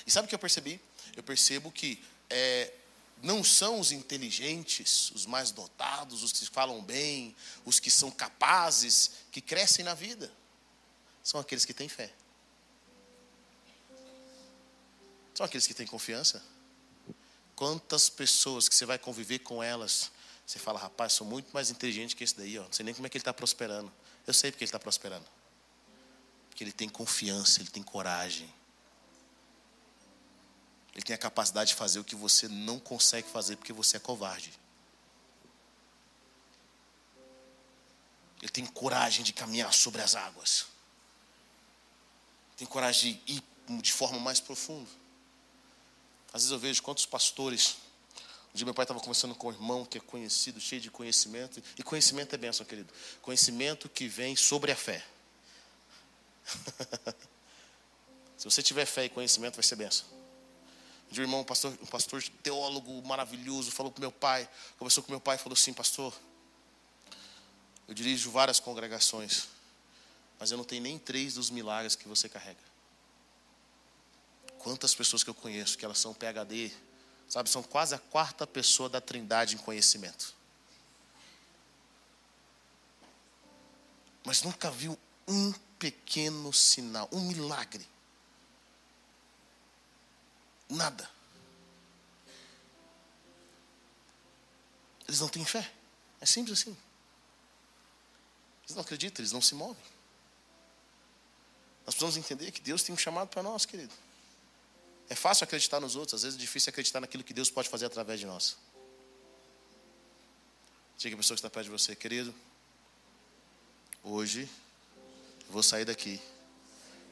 [0.07, 0.81] E sabe o que eu percebi?
[1.17, 2.73] Eu percebo que é,
[3.23, 9.13] não são os inteligentes, os mais dotados, os que falam bem, os que são capazes,
[9.31, 10.33] que crescem na vida.
[11.23, 12.13] São aqueles que têm fé.
[15.35, 16.43] São aqueles que têm confiança.
[17.55, 20.11] Quantas pessoas que você vai conviver com elas,
[20.45, 22.65] você fala, rapaz, sou muito mais inteligente que esse daí, ó.
[22.65, 23.93] não sei nem como é que ele está prosperando.
[24.27, 25.27] Eu sei porque ele está prosperando.
[26.49, 28.53] Porque ele tem confiança, ele tem coragem.
[30.95, 34.01] Ele tem a capacidade de fazer o que você não consegue fazer porque você é
[34.01, 34.53] covarde.
[38.43, 40.67] Ele tem coragem de caminhar sobre as águas.
[42.57, 43.43] Tem coragem de ir
[43.81, 44.91] de forma mais profunda.
[46.33, 47.77] Às vezes eu vejo quantos pastores.
[48.53, 51.63] Um dia meu pai estava conversando com um irmão que é conhecido, cheio de conhecimento.
[51.79, 52.93] E conhecimento é bênção, querido.
[53.23, 55.03] Conhecimento que vem sobre a fé.
[58.37, 60.22] Se você tiver fé e conhecimento, vai ser bênção
[61.13, 64.49] de um irmão, um pastor, um pastor teólogo maravilhoso, falou com meu pai,
[64.79, 66.13] conversou com meu pai e falou assim, pastor,
[67.87, 69.49] eu dirijo várias congregações,
[70.39, 72.61] mas eu não tenho nem três dos milagres que você carrega.
[74.59, 76.73] Quantas pessoas que eu conheço que elas são PhD,
[77.29, 80.35] sabe, são quase a quarta pessoa da trindade em conhecimento.
[84.25, 84.99] Mas nunca viu
[85.29, 87.87] um pequeno sinal, um milagre
[90.73, 91.09] Nada.
[95.07, 95.71] Eles não têm fé.
[96.21, 96.77] É simples assim.
[98.65, 99.83] Eles não acreditam, eles não se movem.
[101.85, 103.93] Nós precisamos entender que Deus tem um chamado para nós, querido.
[105.11, 107.85] É fácil acreditar nos outros, às vezes é difícil acreditar naquilo que Deus pode fazer
[107.85, 108.57] através de nós.
[110.97, 112.35] Diga a pessoa que está perto de você, querido.
[114.03, 114.49] Hoje
[115.47, 116.21] eu vou sair daqui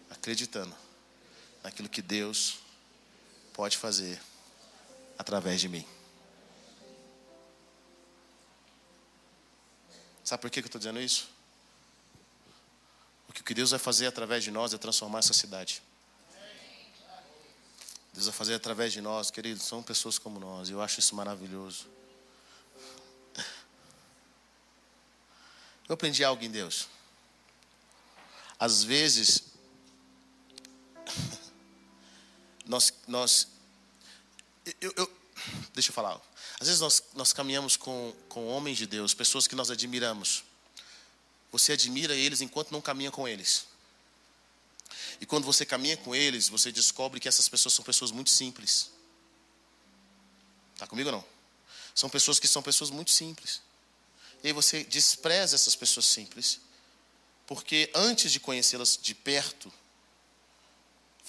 [0.09, 0.75] acreditando
[1.63, 2.61] naquilo que Deus
[3.61, 4.19] pode fazer
[5.19, 5.87] através de mim.
[10.25, 11.29] Sabe por que eu estou dizendo isso?
[13.27, 15.83] Porque o que Deus vai fazer através de nós é transformar essa cidade.
[18.15, 21.15] Deus vai fazer através de nós, queridos, são pessoas como nós, e eu acho isso
[21.15, 21.87] maravilhoso.
[25.87, 26.89] Eu aprendi algo em Deus.
[28.59, 29.51] Às vezes,
[32.71, 33.49] nós, nós
[34.81, 35.13] eu, eu,
[35.75, 36.21] deixa eu falar.
[36.61, 40.45] Às vezes nós, nós caminhamos com, com homens de Deus, pessoas que nós admiramos.
[41.51, 43.67] você admira eles enquanto não caminha com eles.
[45.21, 48.91] E quando você caminha com eles, você descobre que essas pessoas são pessoas muito simples.
[50.75, 51.25] Está comigo ou não?
[51.95, 53.61] São pessoas que são pessoas muito simples.
[54.45, 56.61] E aí você despreza essas pessoas simples,
[57.47, 59.71] porque antes de conhecê-las de perto,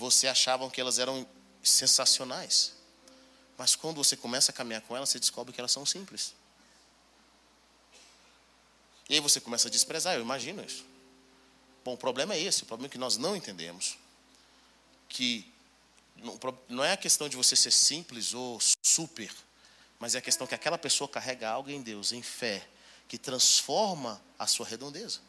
[0.02, 1.28] você achavam que elas eram
[1.62, 2.74] sensacionais.
[3.56, 6.34] Mas quando você começa a caminhar com elas, você descobre que elas são simples.
[9.08, 10.84] E aí você começa a desprezar, eu imagino isso.
[11.86, 13.98] Bom, o problema é esse, o problema é que nós não entendemos
[15.08, 15.52] que
[16.68, 19.32] não é a questão de você ser simples ou super,
[20.00, 22.68] mas é a questão que aquela pessoa carrega algo em Deus, em fé,
[23.08, 25.20] que transforma a sua redondeza.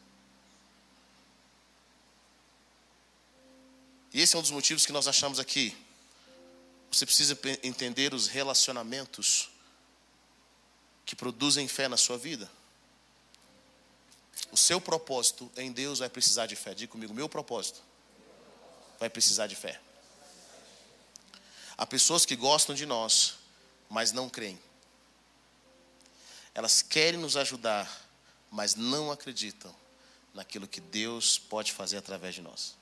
[4.13, 5.75] E esse é um dos motivos que nós achamos aqui.
[6.91, 9.49] Você precisa entender os relacionamentos
[11.03, 12.49] que produzem fé na sua vida.
[14.51, 16.75] O seu propósito em Deus vai precisar de fé.
[16.75, 17.81] Diga comigo, meu propósito
[18.99, 19.81] vai precisar de fé.
[21.75, 23.33] Há pessoas que gostam de nós,
[23.89, 24.59] mas não creem.
[26.53, 27.89] Elas querem nos ajudar,
[28.51, 29.75] mas não acreditam
[30.35, 32.75] naquilo que Deus pode fazer através de nós.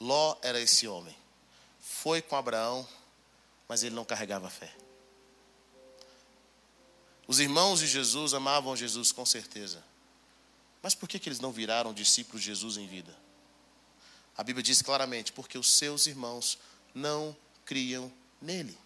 [0.00, 1.16] Ló era esse homem.
[1.80, 2.86] Foi com Abraão,
[3.68, 4.72] mas ele não carregava fé.
[7.26, 9.82] Os irmãos de Jesus amavam Jesus com certeza.
[10.82, 13.16] Mas por que, que eles não viraram discípulos de Jesus em vida?
[14.36, 16.58] A Bíblia diz claramente: porque os seus irmãos
[16.94, 18.78] não criam nele.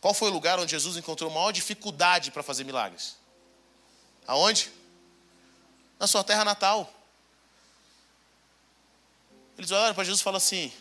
[0.00, 3.16] Qual foi o lugar onde Jesus encontrou maior dificuldade para fazer milagres?
[4.26, 4.70] Aonde?
[5.98, 6.92] Na sua terra natal.
[9.58, 10.72] Eles olharam para Jesus e falaram assim: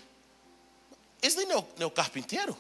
[1.21, 2.57] Esse nem é é o carpinteiro?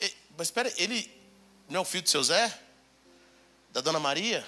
[0.00, 1.10] E, mas espera, ele
[1.68, 2.58] não é o filho de seu Zé?
[3.70, 4.46] Da dona Maria?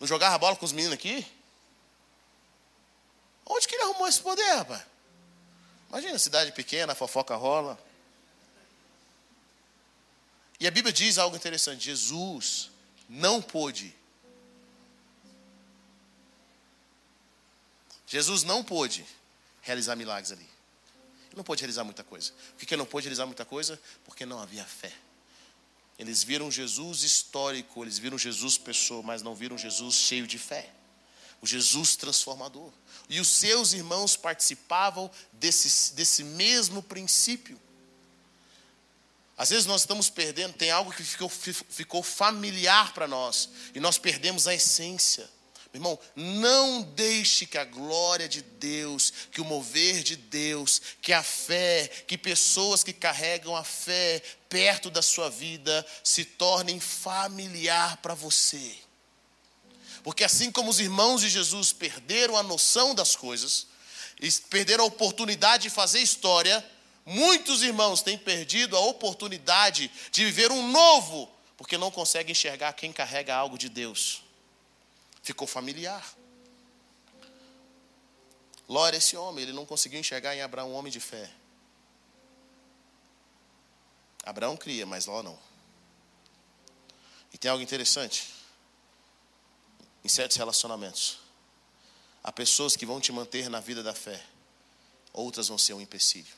[0.00, 1.24] Não jogava bola com os meninos aqui?
[3.46, 4.84] Onde que ele arrumou esse poder, rapaz?
[5.88, 7.78] Imagina, cidade pequena, a fofoca rola.
[10.58, 12.70] E a Bíblia diz algo interessante: Jesus
[13.08, 13.94] não pôde.
[18.06, 19.04] Jesus não pôde
[19.62, 20.48] realizar milagres ali.
[21.26, 22.32] Ele não pôde realizar muita coisa.
[22.56, 23.80] Por que ele não pôde realizar muita coisa?
[24.04, 24.92] Porque não havia fé.
[25.98, 30.70] Eles viram Jesus histórico, eles viram Jesus pessoa, mas não viram Jesus cheio de fé.
[31.40, 32.70] O Jesus transformador.
[33.08, 37.60] E os seus irmãos participavam desse, desse mesmo princípio.
[39.36, 43.98] Às vezes nós estamos perdendo, tem algo que ficou, ficou familiar para nós, e nós
[43.98, 45.28] perdemos a essência.
[45.76, 51.22] Irmão, não deixe que a glória de Deus, que o mover de Deus, que a
[51.22, 58.14] fé, que pessoas que carregam a fé perto da sua vida se tornem familiar para
[58.14, 58.74] você.
[60.02, 63.66] Porque assim como os irmãos de Jesus perderam a noção das coisas,
[64.48, 66.64] perderam a oportunidade de fazer história,
[67.04, 72.94] muitos irmãos têm perdido a oportunidade de viver um novo, porque não conseguem enxergar quem
[72.94, 74.24] carrega algo de Deus
[75.26, 76.06] ficou familiar.
[78.68, 81.28] Ló era esse homem, ele não conseguiu enxergar em Abraão um homem de fé.
[84.24, 85.36] Abraão cria, mas Ló não.
[87.32, 88.32] E tem algo interessante.
[90.04, 91.18] Em certos relacionamentos,
[92.22, 94.24] há pessoas que vão te manter na vida da fé,
[95.12, 96.34] outras vão ser um empecilho.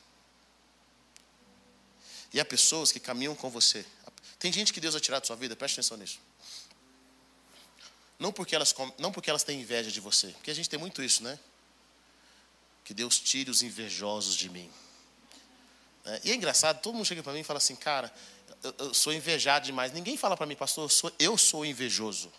[2.32, 3.84] E há pessoas que caminham com você.
[4.38, 6.18] Tem gente que Deus vai tirar da sua vida, preste atenção nisso.
[8.18, 11.02] Não porque, elas, não porque elas têm inveja de você, porque a gente tem muito
[11.02, 11.38] isso, né?
[12.84, 14.68] Que Deus tire os invejosos de mim.
[16.04, 18.12] É, e é engraçado, todo mundo chega para mim e fala assim, cara,
[18.62, 19.92] eu, eu sou invejado demais.
[19.92, 22.32] Ninguém fala para mim, pastor, eu sou, eu sou invejoso.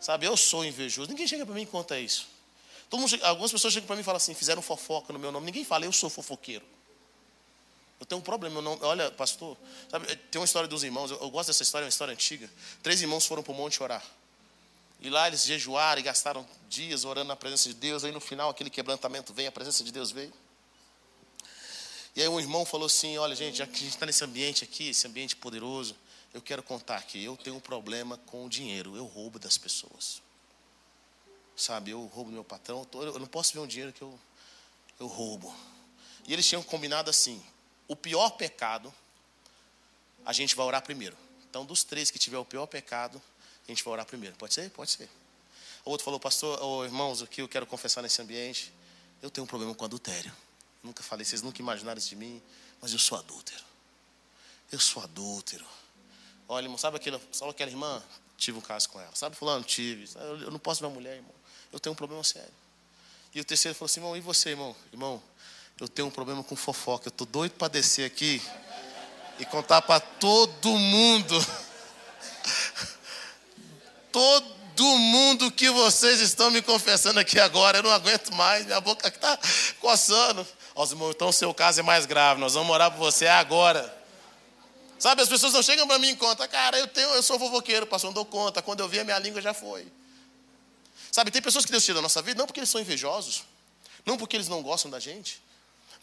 [0.00, 1.08] Sabe, eu sou invejoso.
[1.08, 2.26] Ninguém chega para mim e conta isso.
[3.08, 5.46] Chega, algumas pessoas chegam para mim e falam assim, fizeram fofoca no meu nome.
[5.46, 6.64] Ninguém fala, eu sou fofoqueiro.
[7.98, 9.56] Eu tenho um problema, não, olha, pastor,
[9.90, 12.50] sabe, tem uma história dos irmãos, eu, eu, gosto dessa história, é uma história antiga.
[12.82, 14.04] Três irmãos foram para o monte orar.
[15.00, 18.04] E lá eles jejuaram e gastaram dias orando na presença de Deus.
[18.04, 20.32] Aí no final aquele quebrantamento veio, a presença de Deus veio.
[22.14, 24.64] E aí um irmão falou assim: Olha, gente, já que a gente está nesse ambiente
[24.64, 25.94] aqui, esse ambiente poderoso,
[26.32, 28.96] eu quero contar que eu tenho um problema com o dinheiro.
[28.96, 30.22] Eu roubo das pessoas.
[31.54, 32.86] Sabe, eu roubo do meu patrão.
[32.94, 34.18] Eu não posso ver um dinheiro que eu,
[34.98, 35.54] eu roubo.
[36.26, 37.42] E eles tinham combinado assim:
[37.88, 38.92] o pior pecado,
[40.24, 41.16] a gente vai orar primeiro.
[41.48, 43.22] Então, dos três que tiver o pior pecado,
[43.66, 44.36] a gente vai orar primeiro.
[44.36, 44.70] Pode ser?
[44.70, 45.08] Pode ser.
[45.84, 48.72] O outro falou, pastor, oh, irmãos, o que eu quero confessar nesse ambiente?
[49.22, 50.32] Eu tenho um problema com adultério.
[50.82, 52.42] Nunca falei, vocês nunca imaginaram isso de mim,
[52.80, 53.64] mas eu sou adúltero.
[54.70, 55.64] Eu sou adúltero.
[56.48, 58.02] Olha, irmão, sabe, aquele, sabe aquela irmã?
[58.36, 59.14] Tive um caso com ela.
[59.14, 59.64] Sabe, fulano?
[59.64, 60.08] Tive.
[60.16, 61.34] Eu não posso ver uma mulher, irmão.
[61.72, 62.52] Eu tenho um problema sério.
[63.34, 64.74] E o terceiro falou assim, irmão, e você, irmão?
[64.92, 65.22] Irmão,
[65.78, 67.08] eu tenho um problema com fofoca.
[67.08, 68.40] Eu estou doido para descer aqui
[69.38, 71.46] e contar para todo mundo.
[74.10, 77.78] todo mundo que vocês estão me confessando aqui agora.
[77.78, 79.38] Eu não aguento mais, minha boca está
[79.78, 80.46] coçando.
[80.74, 82.40] Ó, irmãos, então o seu caso é mais grave.
[82.40, 83.94] Nós vamos orar por você agora.
[84.98, 87.86] Sabe, as pessoas não chegam para mim e contam, cara, eu, tenho, eu sou fofoqueiro,
[87.86, 88.62] pastor, não dou conta.
[88.62, 89.86] Quando eu vi a minha língua já foi.
[91.12, 93.44] Sabe, tem pessoas que Deus tira da nossa vida, não porque eles são invejosos,
[94.06, 95.40] não porque eles não gostam da gente,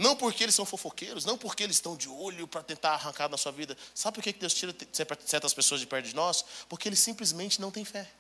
[0.04, 3.38] não porque eles são fofoqueiros, não porque eles estão de olho para tentar arrancar da
[3.38, 3.76] sua vida.
[3.96, 4.76] Sabe por que Deus tira
[5.24, 6.44] certas pessoas de perto de nós?
[6.68, 8.12] Porque eles simplesmente não têm fé.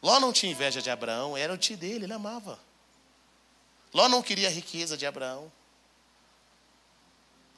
[0.00, 2.58] Ló não tinha inveja de Abraão, era o tio dele, ele amava.
[3.92, 5.52] Ló não queria a riqueza de Abraão.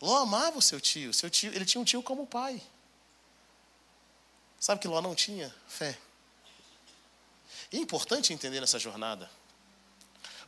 [0.00, 2.60] Ló amava o seu tio, seu tio, ele tinha um tio como pai.
[4.58, 5.96] Sabe que Ló não tinha fé.
[7.70, 9.30] E é importante entender nessa jornada,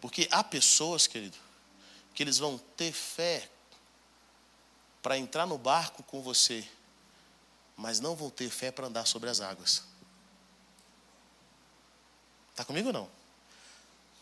[0.05, 1.39] porque há pessoas, querido,
[2.13, 3.49] que eles vão ter fé
[5.03, 6.63] para entrar no barco com você,
[7.75, 9.83] mas não vão ter fé para andar sobre as águas.
[12.51, 13.11] Está comigo ou não?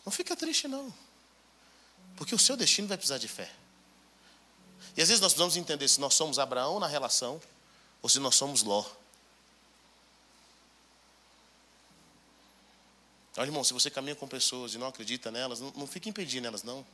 [0.07, 0.95] Não fica triste, não.
[2.16, 3.53] Porque o seu destino vai precisar de fé.
[4.97, 7.43] E às vezes nós precisamos entender se nós somos Abraão na relação
[8.01, 8.89] ou se nós somos Ló.
[13.37, 16.47] Olha, irmão, se você caminha com pessoas e não acredita nelas, não, não fique impedindo
[16.47, 16.85] elas, não.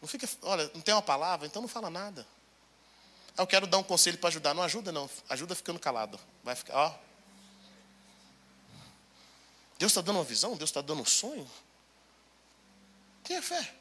[0.00, 2.26] Não fica, olha, não tem uma palavra, então não fala nada.
[3.36, 4.54] Ah, eu quero dar um conselho para ajudar.
[4.54, 5.10] Não ajuda, não.
[5.28, 6.20] Ajuda ficando calado.
[6.44, 6.98] Vai ficar, ó.
[9.76, 11.50] Deus está dando uma visão, Deus está dando um sonho.
[13.24, 13.74] Tenha fé.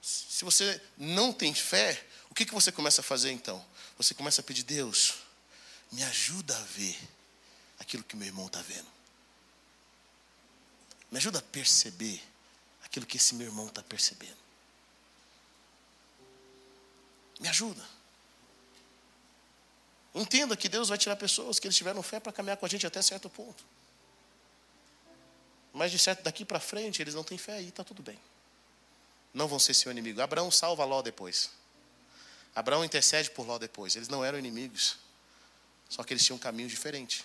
[0.00, 3.64] Se você não tem fé, o que, que você começa a fazer então?
[3.96, 5.14] Você começa a pedir, Deus,
[5.90, 6.96] me ajuda a ver
[7.78, 8.88] aquilo que meu irmão está vendo.
[11.10, 12.22] Me ajuda a perceber
[12.84, 14.36] aquilo que esse meu irmão está percebendo.
[17.40, 17.84] Me ajuda.
[20.14, 22.86] Entenda que Deus vai tirar pessoas que eles tiveram fé para caminhar com a gente
[22.86, 23.64] até certo ponto.
[25.72, 28.18] Mas de certo daqui para frente eles não têm fé e está tudo bem.
[29.32, 30.20] Não vão ser seu inimigo.
[30.20, 31.50] Abraão salva Ló depois.
[32.54, 33.94] Abraão intercede por Ló depois.
[33.94, 34.96] Eles não eram inimigos.
[35.88, 37.24] Só que eles tinham um caminho diferente.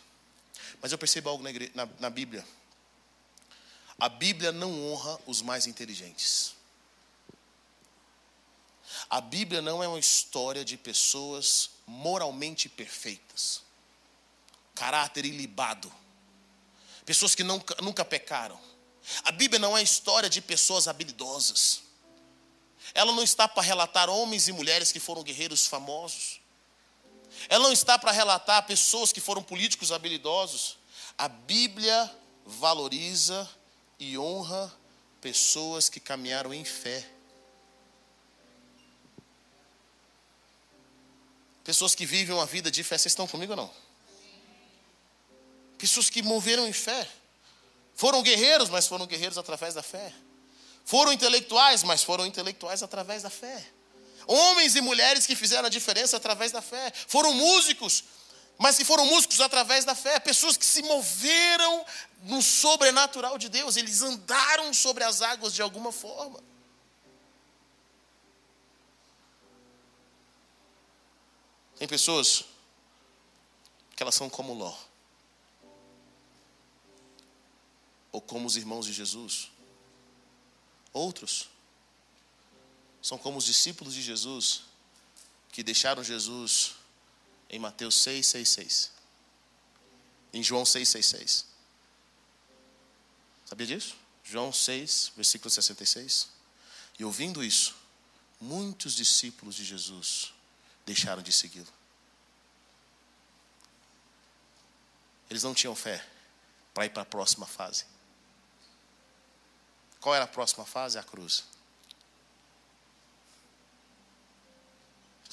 [0.82, 2.46] Mas eu percebo algo na, na, na Bíblia.
[4.00, 6.56] A Bíblia não honra os mais inteligentes.
[9.10, 13.62] A Bíblia não é uma história de pessoas moralmente perfeitas,
[14.74, 15.92] caráter ilibado,
[17.06, 18.60] pessoas que nunca, nunca pecaram.
[19.24, 21.84] A Bíblia não é a história de pessoas habilidosas.
[22.94, 26.40] Ela não está para relatar homens e mulheres que foram guerreiros famosos.
[27.50, 30.78] Ela não está para relatar pessoas que foram políticos habilidosos.
[31.18, 32.10] A Bíblia
[32.46, 33.50] valoriza
[34.00, 34.72] e honra
[35.22, 37.08] pessoas que caminharam em fé.
[41.64, 42.98] Pessoas que vivem uma vida de fé.
[42.98, 43.72] Vocês estão comigo ou não?
[45.78, 47.08] Pessoas que moveram em fé.
[47.96, 50.14] Foram guerreiros, mas foram guerreiros através da fé.
[50.84, 53.66] Foram intelectuais, mas foram intelectuais através da fé.
[54.28, 56.92] Homens e mulheres que fizeram a diferença através da fé.
[57.08, 58.04] Foram músicos,
[58.58, 60.20] mas que foram músicos através da fé.
[60.20, 61.86] Pessoas que se moveram
[62.24, 63.76] no sobrenatural de Deus.
[63.76, 66.42] Eles andaram sobre as águas de alguma forma.
[71.78, 72.46] Tem pessoas
[73.96, 74.74] que elas são como Ló.
[78.12, 79.52] Ou como os irmãos de Jesus.
[80.94, 81.50] Outros
[83.04, 84.64] são como os discípulos de Jesus
[85.52, 86.76] que deixaram Jesus
[87.50, 88.92] em Mateus 6, 6, 6.
[90.32, 91.46] Em João 6, 6, 6.
[93.46, 93.96] Sabia disso?
[94.24, 96.30] João 6, versículo 66.
[96.98, 97.76] E ouvindo isso,
[98.40, 100.34] muitos discípulos de Jesus
[100.86, 101.72] deixaram de segui-lo.
[105.30, 106.04] Eles não tinham fé
[106.74, 107.86] para ir para a próxima fase.
[110.00, 110.98] Qual era a próxima fase?
[110.98, 111.44] A cruz.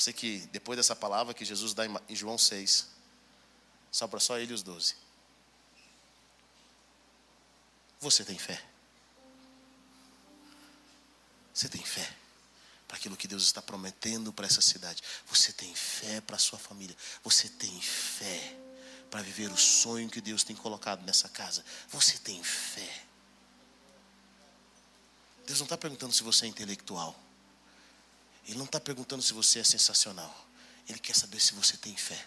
[0.01, 2.89] Sei que depois dessa palavra que Jesus dá em João 6,
[3.93, 4.95] sobra só ele e os doze.
[8.01, 8.65] Você tem fé?
[11.53, 12.17] Você tem fé
[12.89, 15.03] para aquilo que Deus está prometendo para essa cidade?
[15.27, 16.97] Você tem fé para a sua família?
[17.23, 18.57] Você tem fé
[19.11, 21.63] para viver o sonho que Deus tem colocado nessa casa?
[21.91, 23.05] Você tem fé?
[25.47, 27.15] Deus não está perguntando se você é intelectual.
[28.47, 30.35] Ele não está perguntando se você é sensacional.
[30.89, 32.27] Ele quer saber se você tem fé.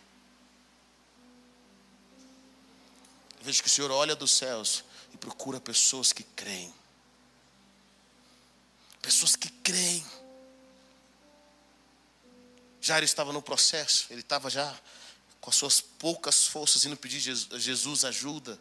[3.39, 4.83] Eu vejo que o Senhor olha dos céus
[5.13, 6.73] e procura pessoas que creem.
[9.01, 10.05] Pessoas que creem.
[12.79, 14.77] Jairo estava no processo, ele estava já
[15.41, 18.57] com as suas poucas forças indo pedir Jesus ajuda.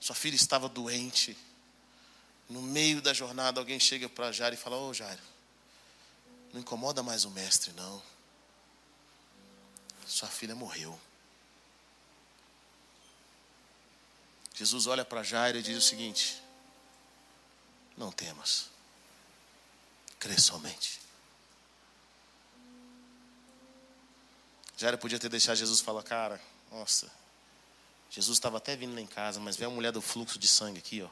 [0.00, 1.36] Sua filha estava doente.
[2.48, 5.22] No meio da jornada, alguém chega para Jairo e fala: Ô oh, Jairo,
[6.52, 8.02] não incomoda mais o mestre, não.
[10.06, 10.98] Sua filha morreu.
[14.54, 16.42] Jesus olha para Jairo e diz o seguinte:
[17.96, 18.70] Não temas,
[20.18, 21.00] crê somente.
[24.76, 26.40] Jairo podia ter deixado Jesus falar, cara,
[26.70, 27.10] nossa,
[28.10, 30.78] Jesus estava até vindo lá em casa, mas vem a mulher do fluxo de sangue
[30.78, 31.08] aqui, ó.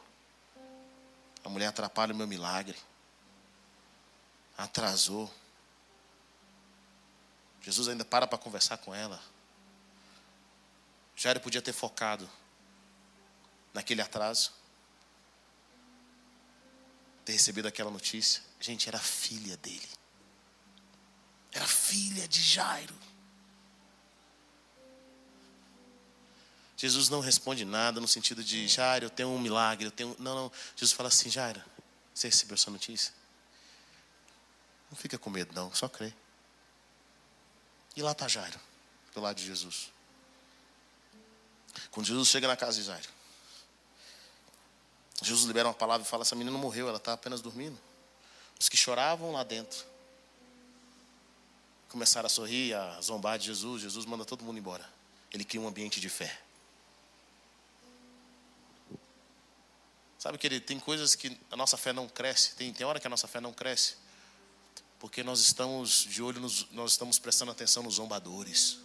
[1.45, 2.77] A mulher atrapalha o meu milagre.
[4.57, 5.33] Atrasou.
[7.63, 9.21] Jesus ainda para para conversar com ela.
[11.17, 12.29] Jairo podia ter focado
[13.73, 14.53] naquele atraso.
[17.25, 18.43] Ter recebido aquela notícia.
[18.61, 19.89] Gente, era filha dele.
[21.53, 22.95] Era filha de Jairo.
[26.77, 30.15] Jesus não responde nada no sentido de, Jairo, eu tenho um milagre, eu tenho.
[30.19, 30.53] Não, não.
[30.77, 31.63] Jesus fala assim, Jairo,
[32.13, 33.13] você recebeu essa notícia?
[34.97, 36.11] Não fica com medo, não, só crê.
[37.95, 38.59] E lá está Jairo,
[39.15, 39.93] do lado de Jesus.
[41.91, 43.07] Quando Jesus chega na casa de Jairo,
[45.21, 47.79] Jesus libera uma palavra e fala: essa menina não morreu, ela está apenas dormindo.
[48.59, 49.85] Os que choravam lá dentro
[51.91, 53.83] começaram a sorrir, a zombar de Jesus.
[53.83, 54.89] Jesus manda todo mundo embora.
[55.31, 56.41] Ele cria um ambiente de fé.
[60.19, 63.07] Sabe que ele tem coisas que a nossa fé não cresce, tem, tem hora que
[63.07, 64.06] a nossa fé não cresce,
[64.99, 68.79] porque nós estamos de olho, nos, nós estamos prestando atenção nos zombadores.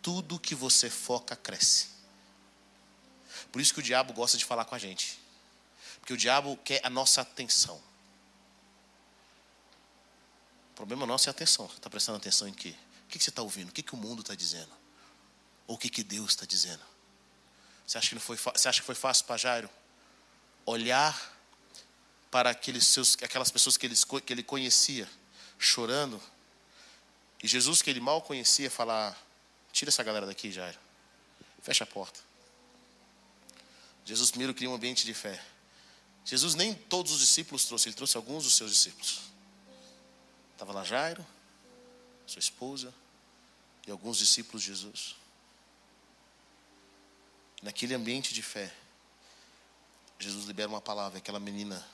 [0.00, 1.88] Tudo que você foca cresce.
[3.52, 5.18] Por isso que o diabo gosta de falar com a gente.
[6.00, 7.80] Porque o diabo quer a nossa atenção.
[10.72, 11.68] O problema nosso é a atenção.
[11.68, 12.74] Você está prestando atenção em quê?
[13.06, 13.68] O que você está ouvindo?
[13.68, 14.72] O que, o mundo está dizendo?
[15.66, 16.82] Ou o que, que Deus está dizendo?
[17.86, 19.70] Você acha que, não foi, você acha que foi fácil para Jairo?
[20.66, 21.33] Olhar
[22.34, 25.08] para aqueles seus, aquelas pessoas que ele, que ele conhecia,
[25.56, 26.20] chorando,
[27.40, 29.16] e Jesus, que ele mal conhecia, falar:
[29.72, 30.76] Tira essa galera daqui, Jairo.
[31.62, 32.18] Fecha a porta.
[34.04, 35.40] Jesus primeiro cria um ambiente de fé.
[36.24, 39.20] Jesus nem todos os discípulos trouxe, ele trouxe alguns dos seus discípulos.
[40.54, 41.24] Estava lá Jairo,
[42.26, 42.92] sua esposa
[43.86, 45.14] e alguns discípulos de Jesus
[47.62, 48.74] naquele ambiente de fé,
[50.18, 51.93] Jesus libera uma palavra, aquela menina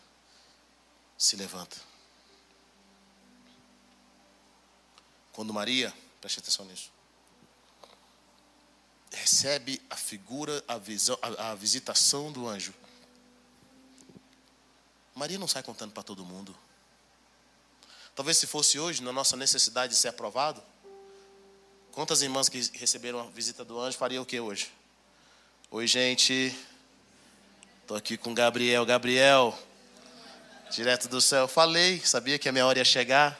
[1.20, 1.76] se levanta.
[5.34, 6.90] Quando Maria, preste atenção nisso,
[9.12, 12.72] recebe a figura, a, visão, a, a visitação do anjo,
[15.14, 16.56] Maria não sai contando para todo mundo.
[18.14, 20.62] Talvez se fosse hoje, na nossa necessidade de ser aprovado,
[21.92, 24.72] quantas irmãs que receberam a visita do anjo fariam o que hoje?
[25.70, 26.56] Oi, gente.
[27.82, 28.86] Estou aqui com Gabriel.
[28.86, 29.56] Gabriel,
[30.70, 31.48] direto do céu.
[31.48, 33.38] Falei, sabia que a minha hora ia chegar?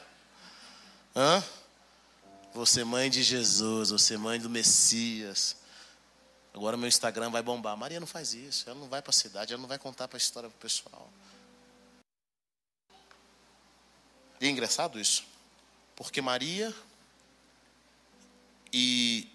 [1.15, 1.43] Hã?
[2.53, 5.57] Você mãe de Jesus, você mãe do Messias.
[6.53, 7.77] Agora meu Instagram vai bombar.
[7.77, 8.69] Maria não faz isso.
[8.69, 10.61] Ela não vai para a cidade, ela não vai contar para a história para o
[10.61, 11.09] pessoal.
[14.41, 15.25] E é engraçado isso.
[15.95, 16.75] Porque Maria
[18.73, 19.29] e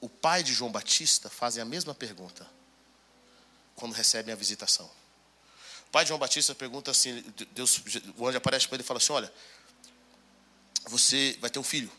[0.00, 2.46] o pai de João Batista fazem a mesma pergunta
[3.74, 4.90] quando recebem a visitação.
[5.86, 7.22] O pai de João Batista pergunta assim,
[7.52, 7.80] Deus,
[8.16, 9.32] o anjo aparece para ele e fala assim, olha,
[10.86, 11.90] você vai ter um filho.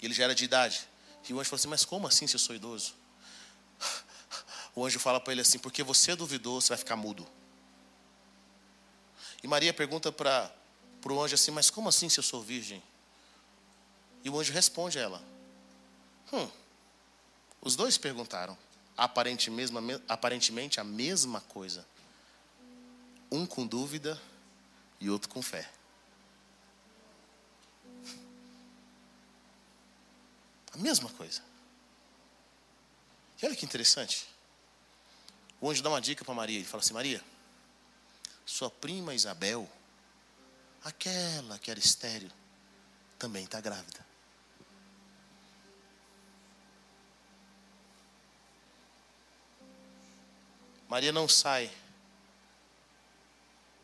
[0.00, 0.86] E ele já era de idade.
[1.28, 2.94] E o anjo fala assim, mas como assim se eu sou idoso?
[4.76, 7.26] O anjo fala para ele assim, porque você duvidou, você vai ficar mudo.
[9.42, 10.52] E Maria pergunta para
[11.06, 12.82] o anjo assim, mas como assim se eu sou virgem?
[14.24, 15.22] E o anjo responde a ela,
[16.32, 16.48] hum,
[17.60, 18.58] os dois perguntaram,
[18.96, 21.86] aparentemente a mesma coisa.
[23.34, 24.20] Um com dúvida
[25.00, 25.68] e outro com fé.
[30.72, 31.42] A mesma coisa.
[33.42, 34.28] E olha que interessante.
[35.60, 36.58] O anjo dá uma dica para Maria.
[36.58, 37.20] Ele fala assim: Maria,
[38.46, 39.68] sua prima Isabel,
[40.84, 42.30] aquela que era estéreo,
[43.18, 44.06] também está grávida.
[50.88, 51.68] Maria não sai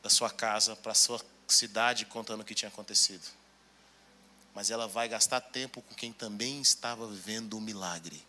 [0.03, 3.27] da sua casa para a sua cidade contando o que tinha acontecido.
[4.55, 8.25] Mas ela vai gastar tempo com quem também estava vivendo o milagre.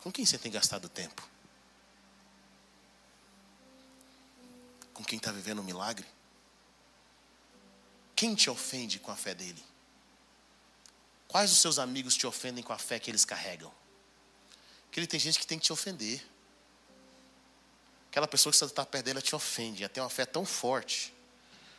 [0.00, 1.28] Com quem você tem gastado tempo?
[4.92, 6.06] Com quem está vivendo o milagre?
[8.16, 9.64] Quem te ofende com a fé dele?
[11.28, 13.72] Quais os seus amigos te ofendem com a fé que eles carregam?
[14.84, 16.22] Porque tem gente que tem que te ofender.
[18.12, 21.14] Aquela pessoa que você está perto dela te ofende, ela tem uma fé tão forte.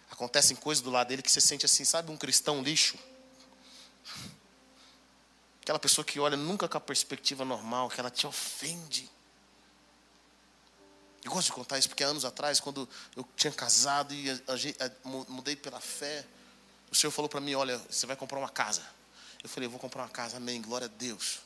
[0.09, 2.97] Acontecem coisas do lado dele que você sente assim, sabe, um cristão lixo?
[5.61, 9.07] Aquela pessoa que olha nunca com a perspectiva normal, que ela te ofende.
[11.23, 14.41] Eu gosto de contar isso porque anos atrás, quando eu tinha casado e
[15.05, 16.25] mudei pela fé,
[16.89, 18.81] o Senhor falou para mim: Olha, você vai comprar uma casa.
[19.43, 21.41] Eu falei: Eu vou comprar uma casa, amém, glória a Deus.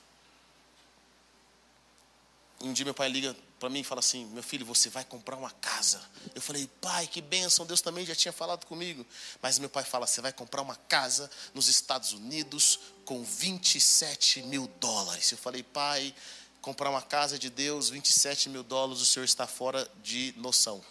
[2.62, 5.04] E um dia meu pai liga para mim e fala assim: Meu filho, você vai
[5.04, 6.02] comprar uma casa.
[6.36, 9.06] Eu falei: Pai, que bênção, Deus também já tinha falado comigo.
[9.42, 14.68] Mas meu pai fala: Você vai comprar uma casa nos Estados Unidos com 27 mil
[14.80, 15.32] dólares.
[15.32, 16.14] Eu falei: Pai,
[16.62, 20.84] comprar uma casa de Deus, 27 mil dólares, o senhor está fora de noção.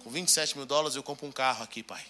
[0.00, 2.04] Com 27 mil dólares eu compro um carro aqui, pai.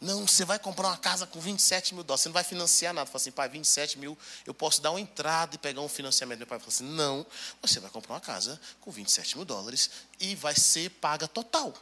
[0.00, 3.06] Não, você vai comprar uma casa com 27 mil dólares, você não vai financiar nada.
[3.06, 6.38] Fala assim, pai, 27 mil, eu posso dar uma entrada e pegar um financiamento.
[6.38, 7.26] Meu pai falou assim: não,
[7.60, 9.90] você vai comprar uma casa com 27 mil dólares
[10.20, 11.74] e vai ser paga total.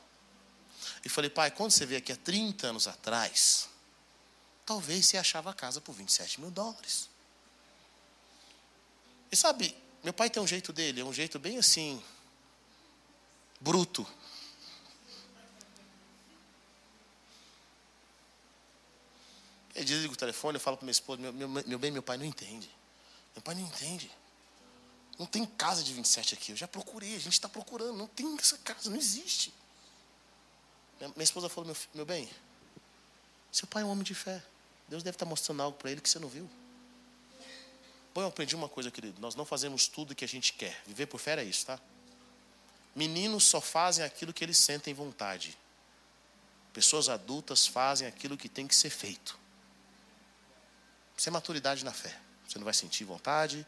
[1.05, 3.69] E falei, pai, quando você veio aqui há 30 anos atrás,
[4.65, 7.09] talvez você achava a casa por 27 mil dólares.
[9.31, 12.03] E sabe, meu pai tem um jeito dele, é um jeito bem assim,
[13.61, 14.07] bruto.
[19.77, 22.17] Ele desliga o telefone, eu falo para minha esposa, meu, meu, meu bem, meu pai
[22.17, 22.71] não entende.
[23.35, 24.11] Meu pai não entende.
[25.19, 26.53] Não tem casa de 27 aqui.
[26.53, 27.93] Eu já procurei, a gente está procurando.
[27.93, 29.53] Não tem essa casa, não existe.
[30.99, 32.27] Minha, minha esposa falou, meu, meu bem,
[33.53, 34.43] seu pai é um homem de fé.
[34.89, 36.49] Deus deve estar tá mostrando algo para ele que você não viu.
[38.15, 39.21] Bom, eu aprendi uma coisa, querido.
[39.21, 40.83] Nós não fazemos tudo que a gente quer.
[40.87, 41.79] Viver por fé é isso, tá?
[42.95, 45.55] Meninos só fazem aquilo que eles sentem vontade.
[46.73, 49.39] Pessoas adultas fazem aquilo que tem que ser feito.
[51.17, 52.17] Isso é maturidade na fé.
[52.47, 53.67] Você não vai sentir vontade,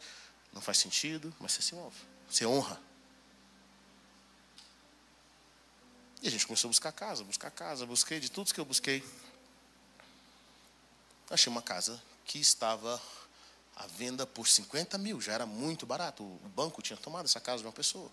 [0.53, 1.97] não faz sentido, mas você se move.
[2.29, 2.81] Você honra.
[6.21, 9.05] E a gente começou a buscar casa, buscar casa, busquei de tudo que eu busquei.
[11.31, 13.01] Achei uma casa que estava
[13.77, 16.25] à venda por 50 mil, já era muito barato.
[16.25, 18.11] O banco tinha tomado essa casa de uma pessoa.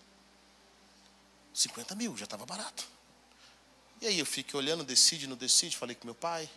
[1.54, 2.88] 50 mil, já estava barato.
[4.02, 6.50] E aí eu fiquei olhando, decide, não decide, falei com meu pai.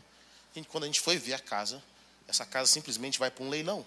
[0.54, 1.82] E quando a gente foi ver a casa,
[2.28, 3.84] essa casa simplesmente vai para um leilão.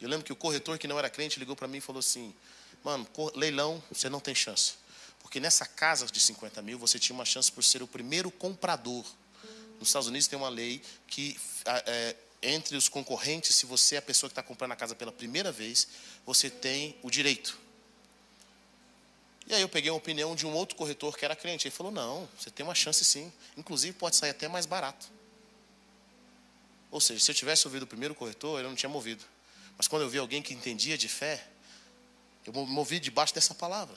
[0.00, 2.34] Eu lembro que o corretor que não era crente ligou para mim e falou assim:
[2.82, 4.74] Mano, leilão, você não tem chance.
[5.20, 9.04] Porque nessa casa de 50 mil, você tinha uma chance por ser o primeiro comprador.
[9.78, 14.02] Nos Estados Unidos tem uma lei que, é, entre os concorrentes, se você é a
[14.02, 15.88] pessoa que está comprando a casa pela primeira vez,
[16.24, 17.58] você tem o direito.
[19.46, 21.66] E aí eu peguei uma opinião de um outro corretor que era crente.
[21.66, 23.32] Ele falou: Não, você tem uma chance sim.
[23.56, 25.19] Inclusive pode sair até mais barato.
[26.90, 29.24] Ou seja, se eu tivesse ouvido o primeiro corretor, ele não tinha movido.
[29.76, 31.46] Mas quando eu vi alguém que entendia de fé,
[32.44, 33.96] eu movi debaixo dessa palavra.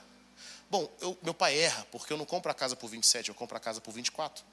[0.70, 3.58] Bom, eu, meu pai erra, porque eu não compro a casa por 27, eu compro
[3.58, 4.44] a casa por 24.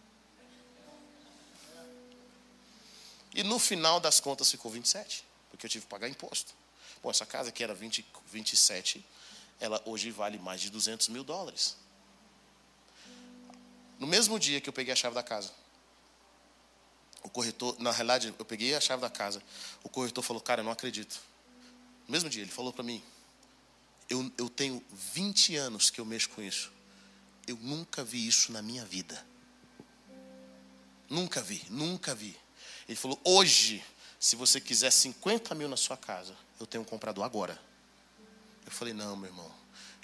[3.35, 6.53] E no final das contas ficou 27, porque eu tive que pagar imposto.
[7.03, 9.05] Bom, essa casa que era 20, 27,
[9.61, 11.77] ela hoje vale mais de 200 mil dólares.
[13.99, 15.53] No mesmo dia que eu peguei a chave da casa,
[17.23, 19.43] o corretor, na realidade, eu peguei a chave da casa.
[19.83, 21.21] O corretor falou: Cara, eu não acredito.
[22.07, 23.03] No mesmo dia, ele falou para mim:
[24.11, 26.73] eu, eu tenho 20 anos que eu mexo com isso.
[27.47, 29.25] Eu nunca vi isso na minha vida.
[31.09, 32.37] Nunca vi, nunca vi.
[32.89, 33.85] Ele falou: Hoje,
[34.19, 37.59] se você quiser 50 mil na sua casa, eu tenho um comprador agora.
[38.67, 39.51] Eu falei: Não, meu irmão.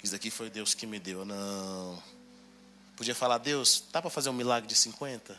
[0.01, 1.25] Isso daqui foi Deus que me deu.
[1.25, 2.01] Não.
[2.95, 5.37] Podia falar: Deus, dá para fazer um milagre de 50?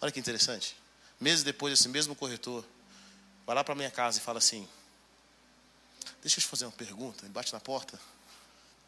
[0.00, 0.76] Olha que interessante.
[1.20, 2.64] Meses depois, esse mesmo corretor
[3.44, 4.68] vai lá para minha casa e fala assim:
[6.22, 7.24] Deixa eu te fazer uma pergunta.
[7.24, 7.98] Ele bate na porta.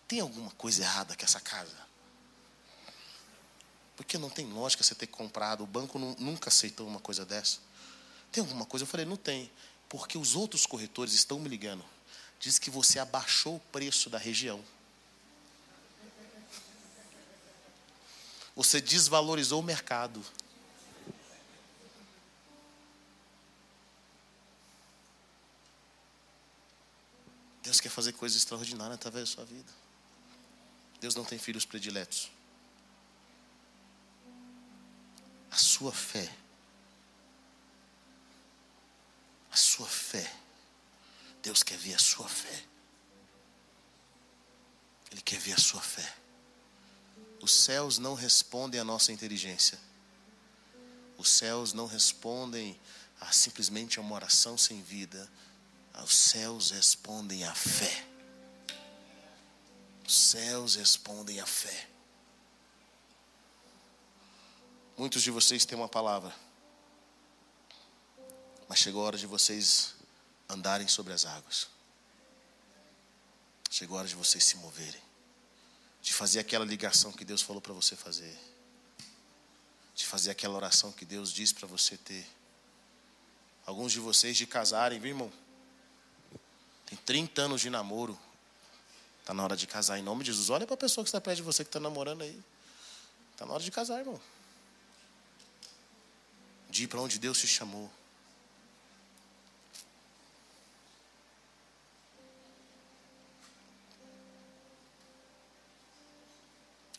[0.06, 1.76] Tem alguma coisa errada com essa casa?
[3.96, 5.62] Porque não tem lógica você ter comprado.
[5.62, 7.58] O banco nunca aceitou uma coisa dessa.
[8.30, 8.84] Tem alguma coisa?
[8.84, 9.50] Eu falei: Não tem.
[9.88, 11.84] Porque os outros corretores estão me ligando.
[12.38, 14.64] Diz que você abaixou o preço da região.
[18.54, 20.24] Você desvalorizou o mercado.
[27.70, 29.72] Deus quer fazer coisas extraordinárias através da sua vida.
[31.00, 32.28] Deus não tem filhos prediletos.
[35.52, 36.28] A sua fé,
[39.52, 40.34] a sua fé,
[41.44, 42.64] Deus quer ver a sua fé.
[45.12, 46.12] Ele quer ver a sua fé.
[47.40, 49.78] Os céus não respondem à nossa inteligência.
[51.16, 52.76] Os céus não respondem
[53.20, 55.30] a simplesmente a uma oração sem vida.
[56.02, 58.04] Os céus respondem à fé.
[60.06, 61.88] Os céus respondem à fé.
[64.96, 66.34] Muitos de vocês têm uma palavra,
[68.68, 69.94] mas chegou a hora de vocês
[70.48, 71.68] andarem sobre as águas.
[73.70, 75.00] Chegou a hora de vocês se moverem,
[76.02, 78.36] de fazer aquela ligação que Deus falou para você fazer,
[79.94, 82.26] de fazer aquela oração que Deus disse para você ter.
[83.64, 85.32] Alguns de vocês de casarem, viu, irmão?
[86.90, 88.18] Tem 30 anos de namoro.
[89.20, 90.50] Está na hora de casar em nome de Jesus.
[90.50, 92.42] Olha para a pessoa que está perto de você que está namorando aí.
[93.32, 94.20] Está na hora de casar, irmão.
[96.68, 97.88] De ir para onde Deus te chamou.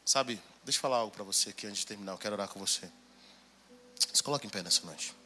[0.05, 2.13] Sabe, deixa eu falar algo para você aqui antes de terminar.
[2.13, 2.89] Eu quero orar com você.
[4.13, 5.20] Se coloque em pé nessa noite.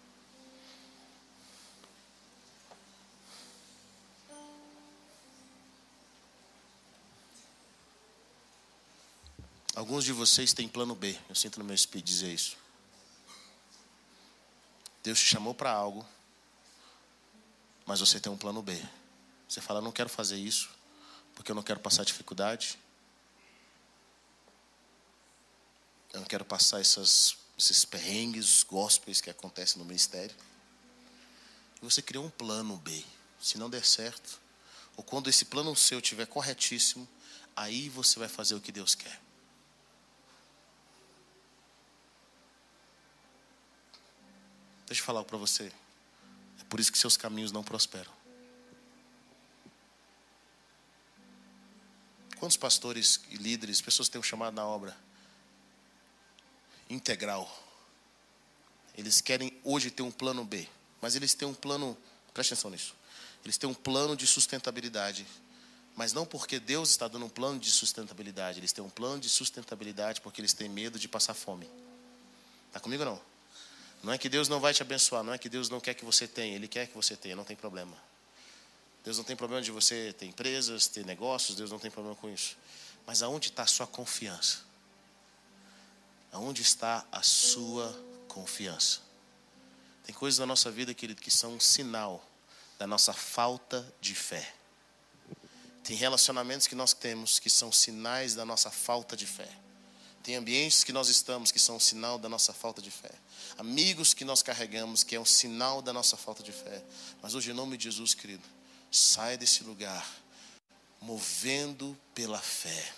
[9.75, 11.19] Alguns de vocês têm plano B.
[11.27, 12.55] Eu sinto no meu espírito dizer isso.
[15.03, 16.07] Deus te chamou para algo,
[17.85, 18.81] mas você tem um plano B.
[19.49, 20.69] Você fala, não quero fazer isso,
[21.35, 22.79] porque eu não quero passar dificuldade.
[26.13, 30.35] Eu não quero passar essas, esses perrengues gospels que acontecem no ministério.
[31.81, 33.03] E você criou um plano B.
[33.41, 34.39] Se não der certo,
[34.95, 37.05] ou quando esse plano seu estiver corretíssimo,
[37.53, 39.24] aí você vai fazer o que Deus quer.
[44.85, 45.71] Deixa eu falar para você.
[46.59, 48.11] É por isso que seus caminhos não prosperam.
[52.37, 54.95] Quantos pastores e líderes, pessoas têm um chamado na obra?
[56.89, 57.49] integral.
[58.97, 60.67] Eles querem hoje ter um plano B,
[61.01, 61.97] mas eles têm um plano,
[62.33, 62.95] preste atenção nisso.
[63.43, 65.25] Eles têm um plano de sustentabilidade,
[65.95, 69.29] mas não porque Deus está dando um plano de sustentabilidade, eles têm um plano de
[69.29, 71.69] sustentabilidade porque eles têm medo de passar fome.
[72.67, 73.21] Está comigo ou não?
[74.03, 76.05] Não é que Deus não vai te abençoar, não é que Deus não quer que
[76.05, 77.97] você tenha, Ele quer que você tenha, não tem problema.
[79.03, 82.29] Deus não tem problema de você ter empresas, ter negócios, Deus não tem problema com
[82.29, 82.57] isso.
[83.05, 84.59] Mas aonde está a sua confiança?
[86.31, 87.95] Aonde está a sua
[88.27, 88.99] confiança?
[90.03, 92.23] Tem coisas na nossa vida, querido, que são um sinal
[92.77, 94.53] da nossa falta de fé.
[95.83, 99.49] Tem relacionamentos que nós temos que são sinais da nossa falta de fé.
[100.25, 103.11] Tem ambientes que nós estamos que são um sinal da nossa falta de fé.
[103.59, 106.83] Amigos que nós carregamos que é um sinal da nossa falta de fé.
[107.21, 108.41] Mas hoje, em nome de Jesus, querido,
[108.91, 110.03] sai desse lugar
[110.99, 112.91] movendo pela fé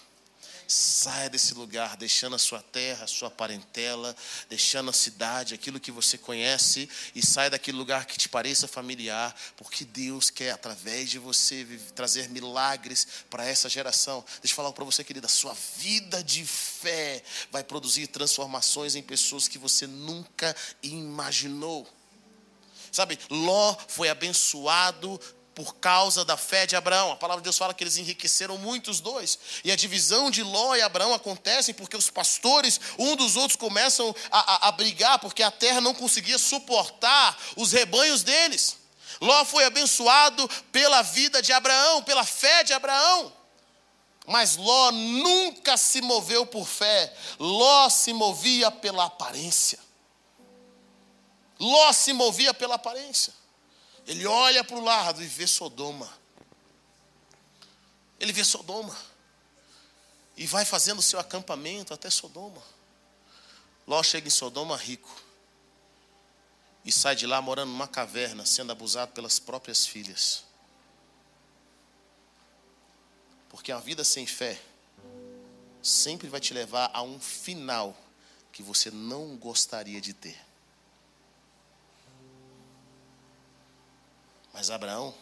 [0.67, 4.15] Saia desse lugar, deixando a sua terra, a sua parentela,
[4.49, 9.33] deixando a cidade, aquilo que você conhece, e saia daquele lugar que te pareça familiar,
[9.55, 11.65] porque Deus quer, através de você,
[11.95, 14.23] trazer milagres para essa geração.
[14.41, 19.47] Deixa eu falar para você, querida, sua vida de fé vai produzir transformações em pessoas
[19.47, 21.87] que você nunca imaginou.
[22.91, 25.19] Sabe, Ló foi abençoado
[25.57, 27.11] por causa da fé de Abraão.
[27.11, 29.39] A palavra de Deus fala que eles enriqueceram muitos dois.
[29.63, 34.15] E a divisão de Ló e Abraão acontece porque os pastores, um dos outros, começam
[34.29, 38.77] a, a, a brigar porque a terra não conseguia suportar os rebanhos deles.
[39.19, 43.33] Ló foi abençoado pela vida de Abraão, pela fé de Abraão.
[44.27, 49.79] Mas Ló nunca se moveu por fé, Ló se movia pela aparência.
[51.59, 53.33] Ló se movia pela aparência.
[54.07, 56.09] Ele olha para o lado e vê Sodoma.
[58.17, 58.95] Ele vê Sodoma.
[60.37, 62.63] E vai fazendo seu acampamento até Sodoma.
[63.85, 65.13] Ló chega em Sodoma rico.
[66.85, 70.45] E sai de lá morando numa caverna, sendo abusado pelas próprias filhas.
[73.49, 74.61] Porque a vida sem fé
[75.83, 77.95] sempre vai te levar a um final
[78.53, 80.46] que você não gostaria de ter.
[84.57, 85.13] Mas Abraão,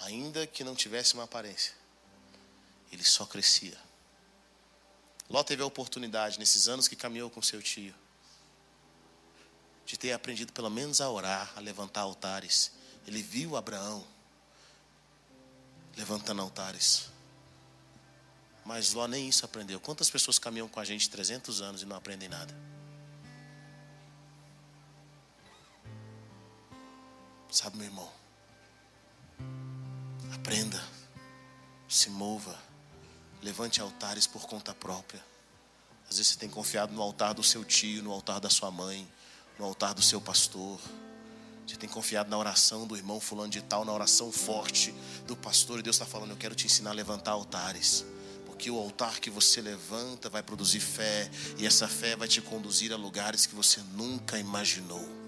[0.00, 1.72] ainda que não tivesse uma aparência,
[2.90, 3.78] ele só crescia.
[5.30, 7.94] Ló teve a oportunidade, nesses anos que caminhou com seu tio,
[9.84, 12.72] de ter aprendido pelo menos a orar, a levantar altares.
[13.06, 14.04] Ele viu Abraão
[15.96, 17.10] levantando altares.
[18.64, 19.78] Mas Ló nem isso aprendeu.
[19.78, 22.75] Quantas pessoas caminham com a gente 300 anos e não aprendem nada?
[27.56, 28.12] Sabe, meu irmão?
[30.34, 30.78] Aprenda,
[31.88, 32.54] se mova,
[33.42, 35.24] levante altares por conta própria.
[36.02, 39.10] Às vezes você tem confiado no altar do seu tio, no altar da sua mãe,
[39.58, 40.78] no altar do seu pastor.
[41.66, 44.94] Você tem confiado na oração do irmão fulano de tal, na oração forte
[45.26, 48.04] do pastor, e Deus está falando: Eu quero te ensinar a levantar altares.
[48.44, 52.92] Porque o altar que você levanta vai produzir fé, e essa fé vai te conduzir
[52.92, 55.25] a lugares que você nunca imaginou.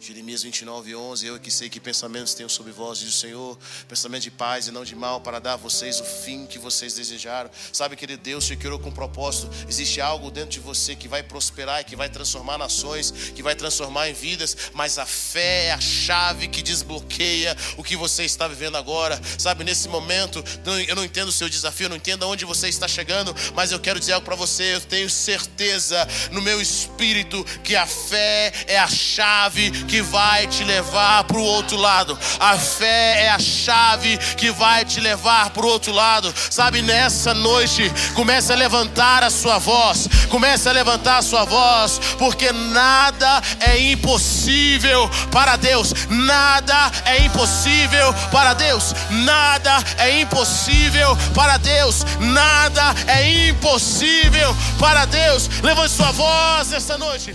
[0.00, 1.26] Jeremias 29, 11.
[1.26, 4.70] Eu que sei que pensamentos tenho sobre vós, diz o Senhor, pensamento de paz e
[4.70, 7.50] não de mal, para dar a vocês o fim que vocês desejaram.
[7.72, 9.50] Sabe, querido Deus, te criou com propósito.
[9.68, 13.54] Existe algo dentro de você que vai prosperar e que vai transformar nações, que vai
[13.54, 18.46] transformar em vidas, mas a fé é a chave que desbloqueia o que você está
[18.46, 19.20] vivendo agora.
[19.38, 20.44] Sabe, nesse momento,
[20.86, 23.80] eu não entendo o seu desafio, eu não entendo aonde você está chegando, mas eu
[23.80, 24.74] quero dizer algo para você.
[24.74, 30.64] Eu tenho certeza no meu espírito que a fé é a chave que vai te
[30.64, 32.18] levar para o outro lado.
[32.38, 36.32] A fé é a chave que vai te levar para o outro lado.
[36.50, 40.08] Sabe, nessa noite, comece a levantar a sua voz.
[40.28, 45.92] Comece a levantar a sua voz, porque nada é impossível para Deus.
[46.08, 48.94] Nada é impossível para Deus.
[49.10, 52.04] Nada é impossível para Deus.
[52.20, 55.48] Nada é impossível para Deus.
[55.62, 57.34] Levante sua voz essa noite.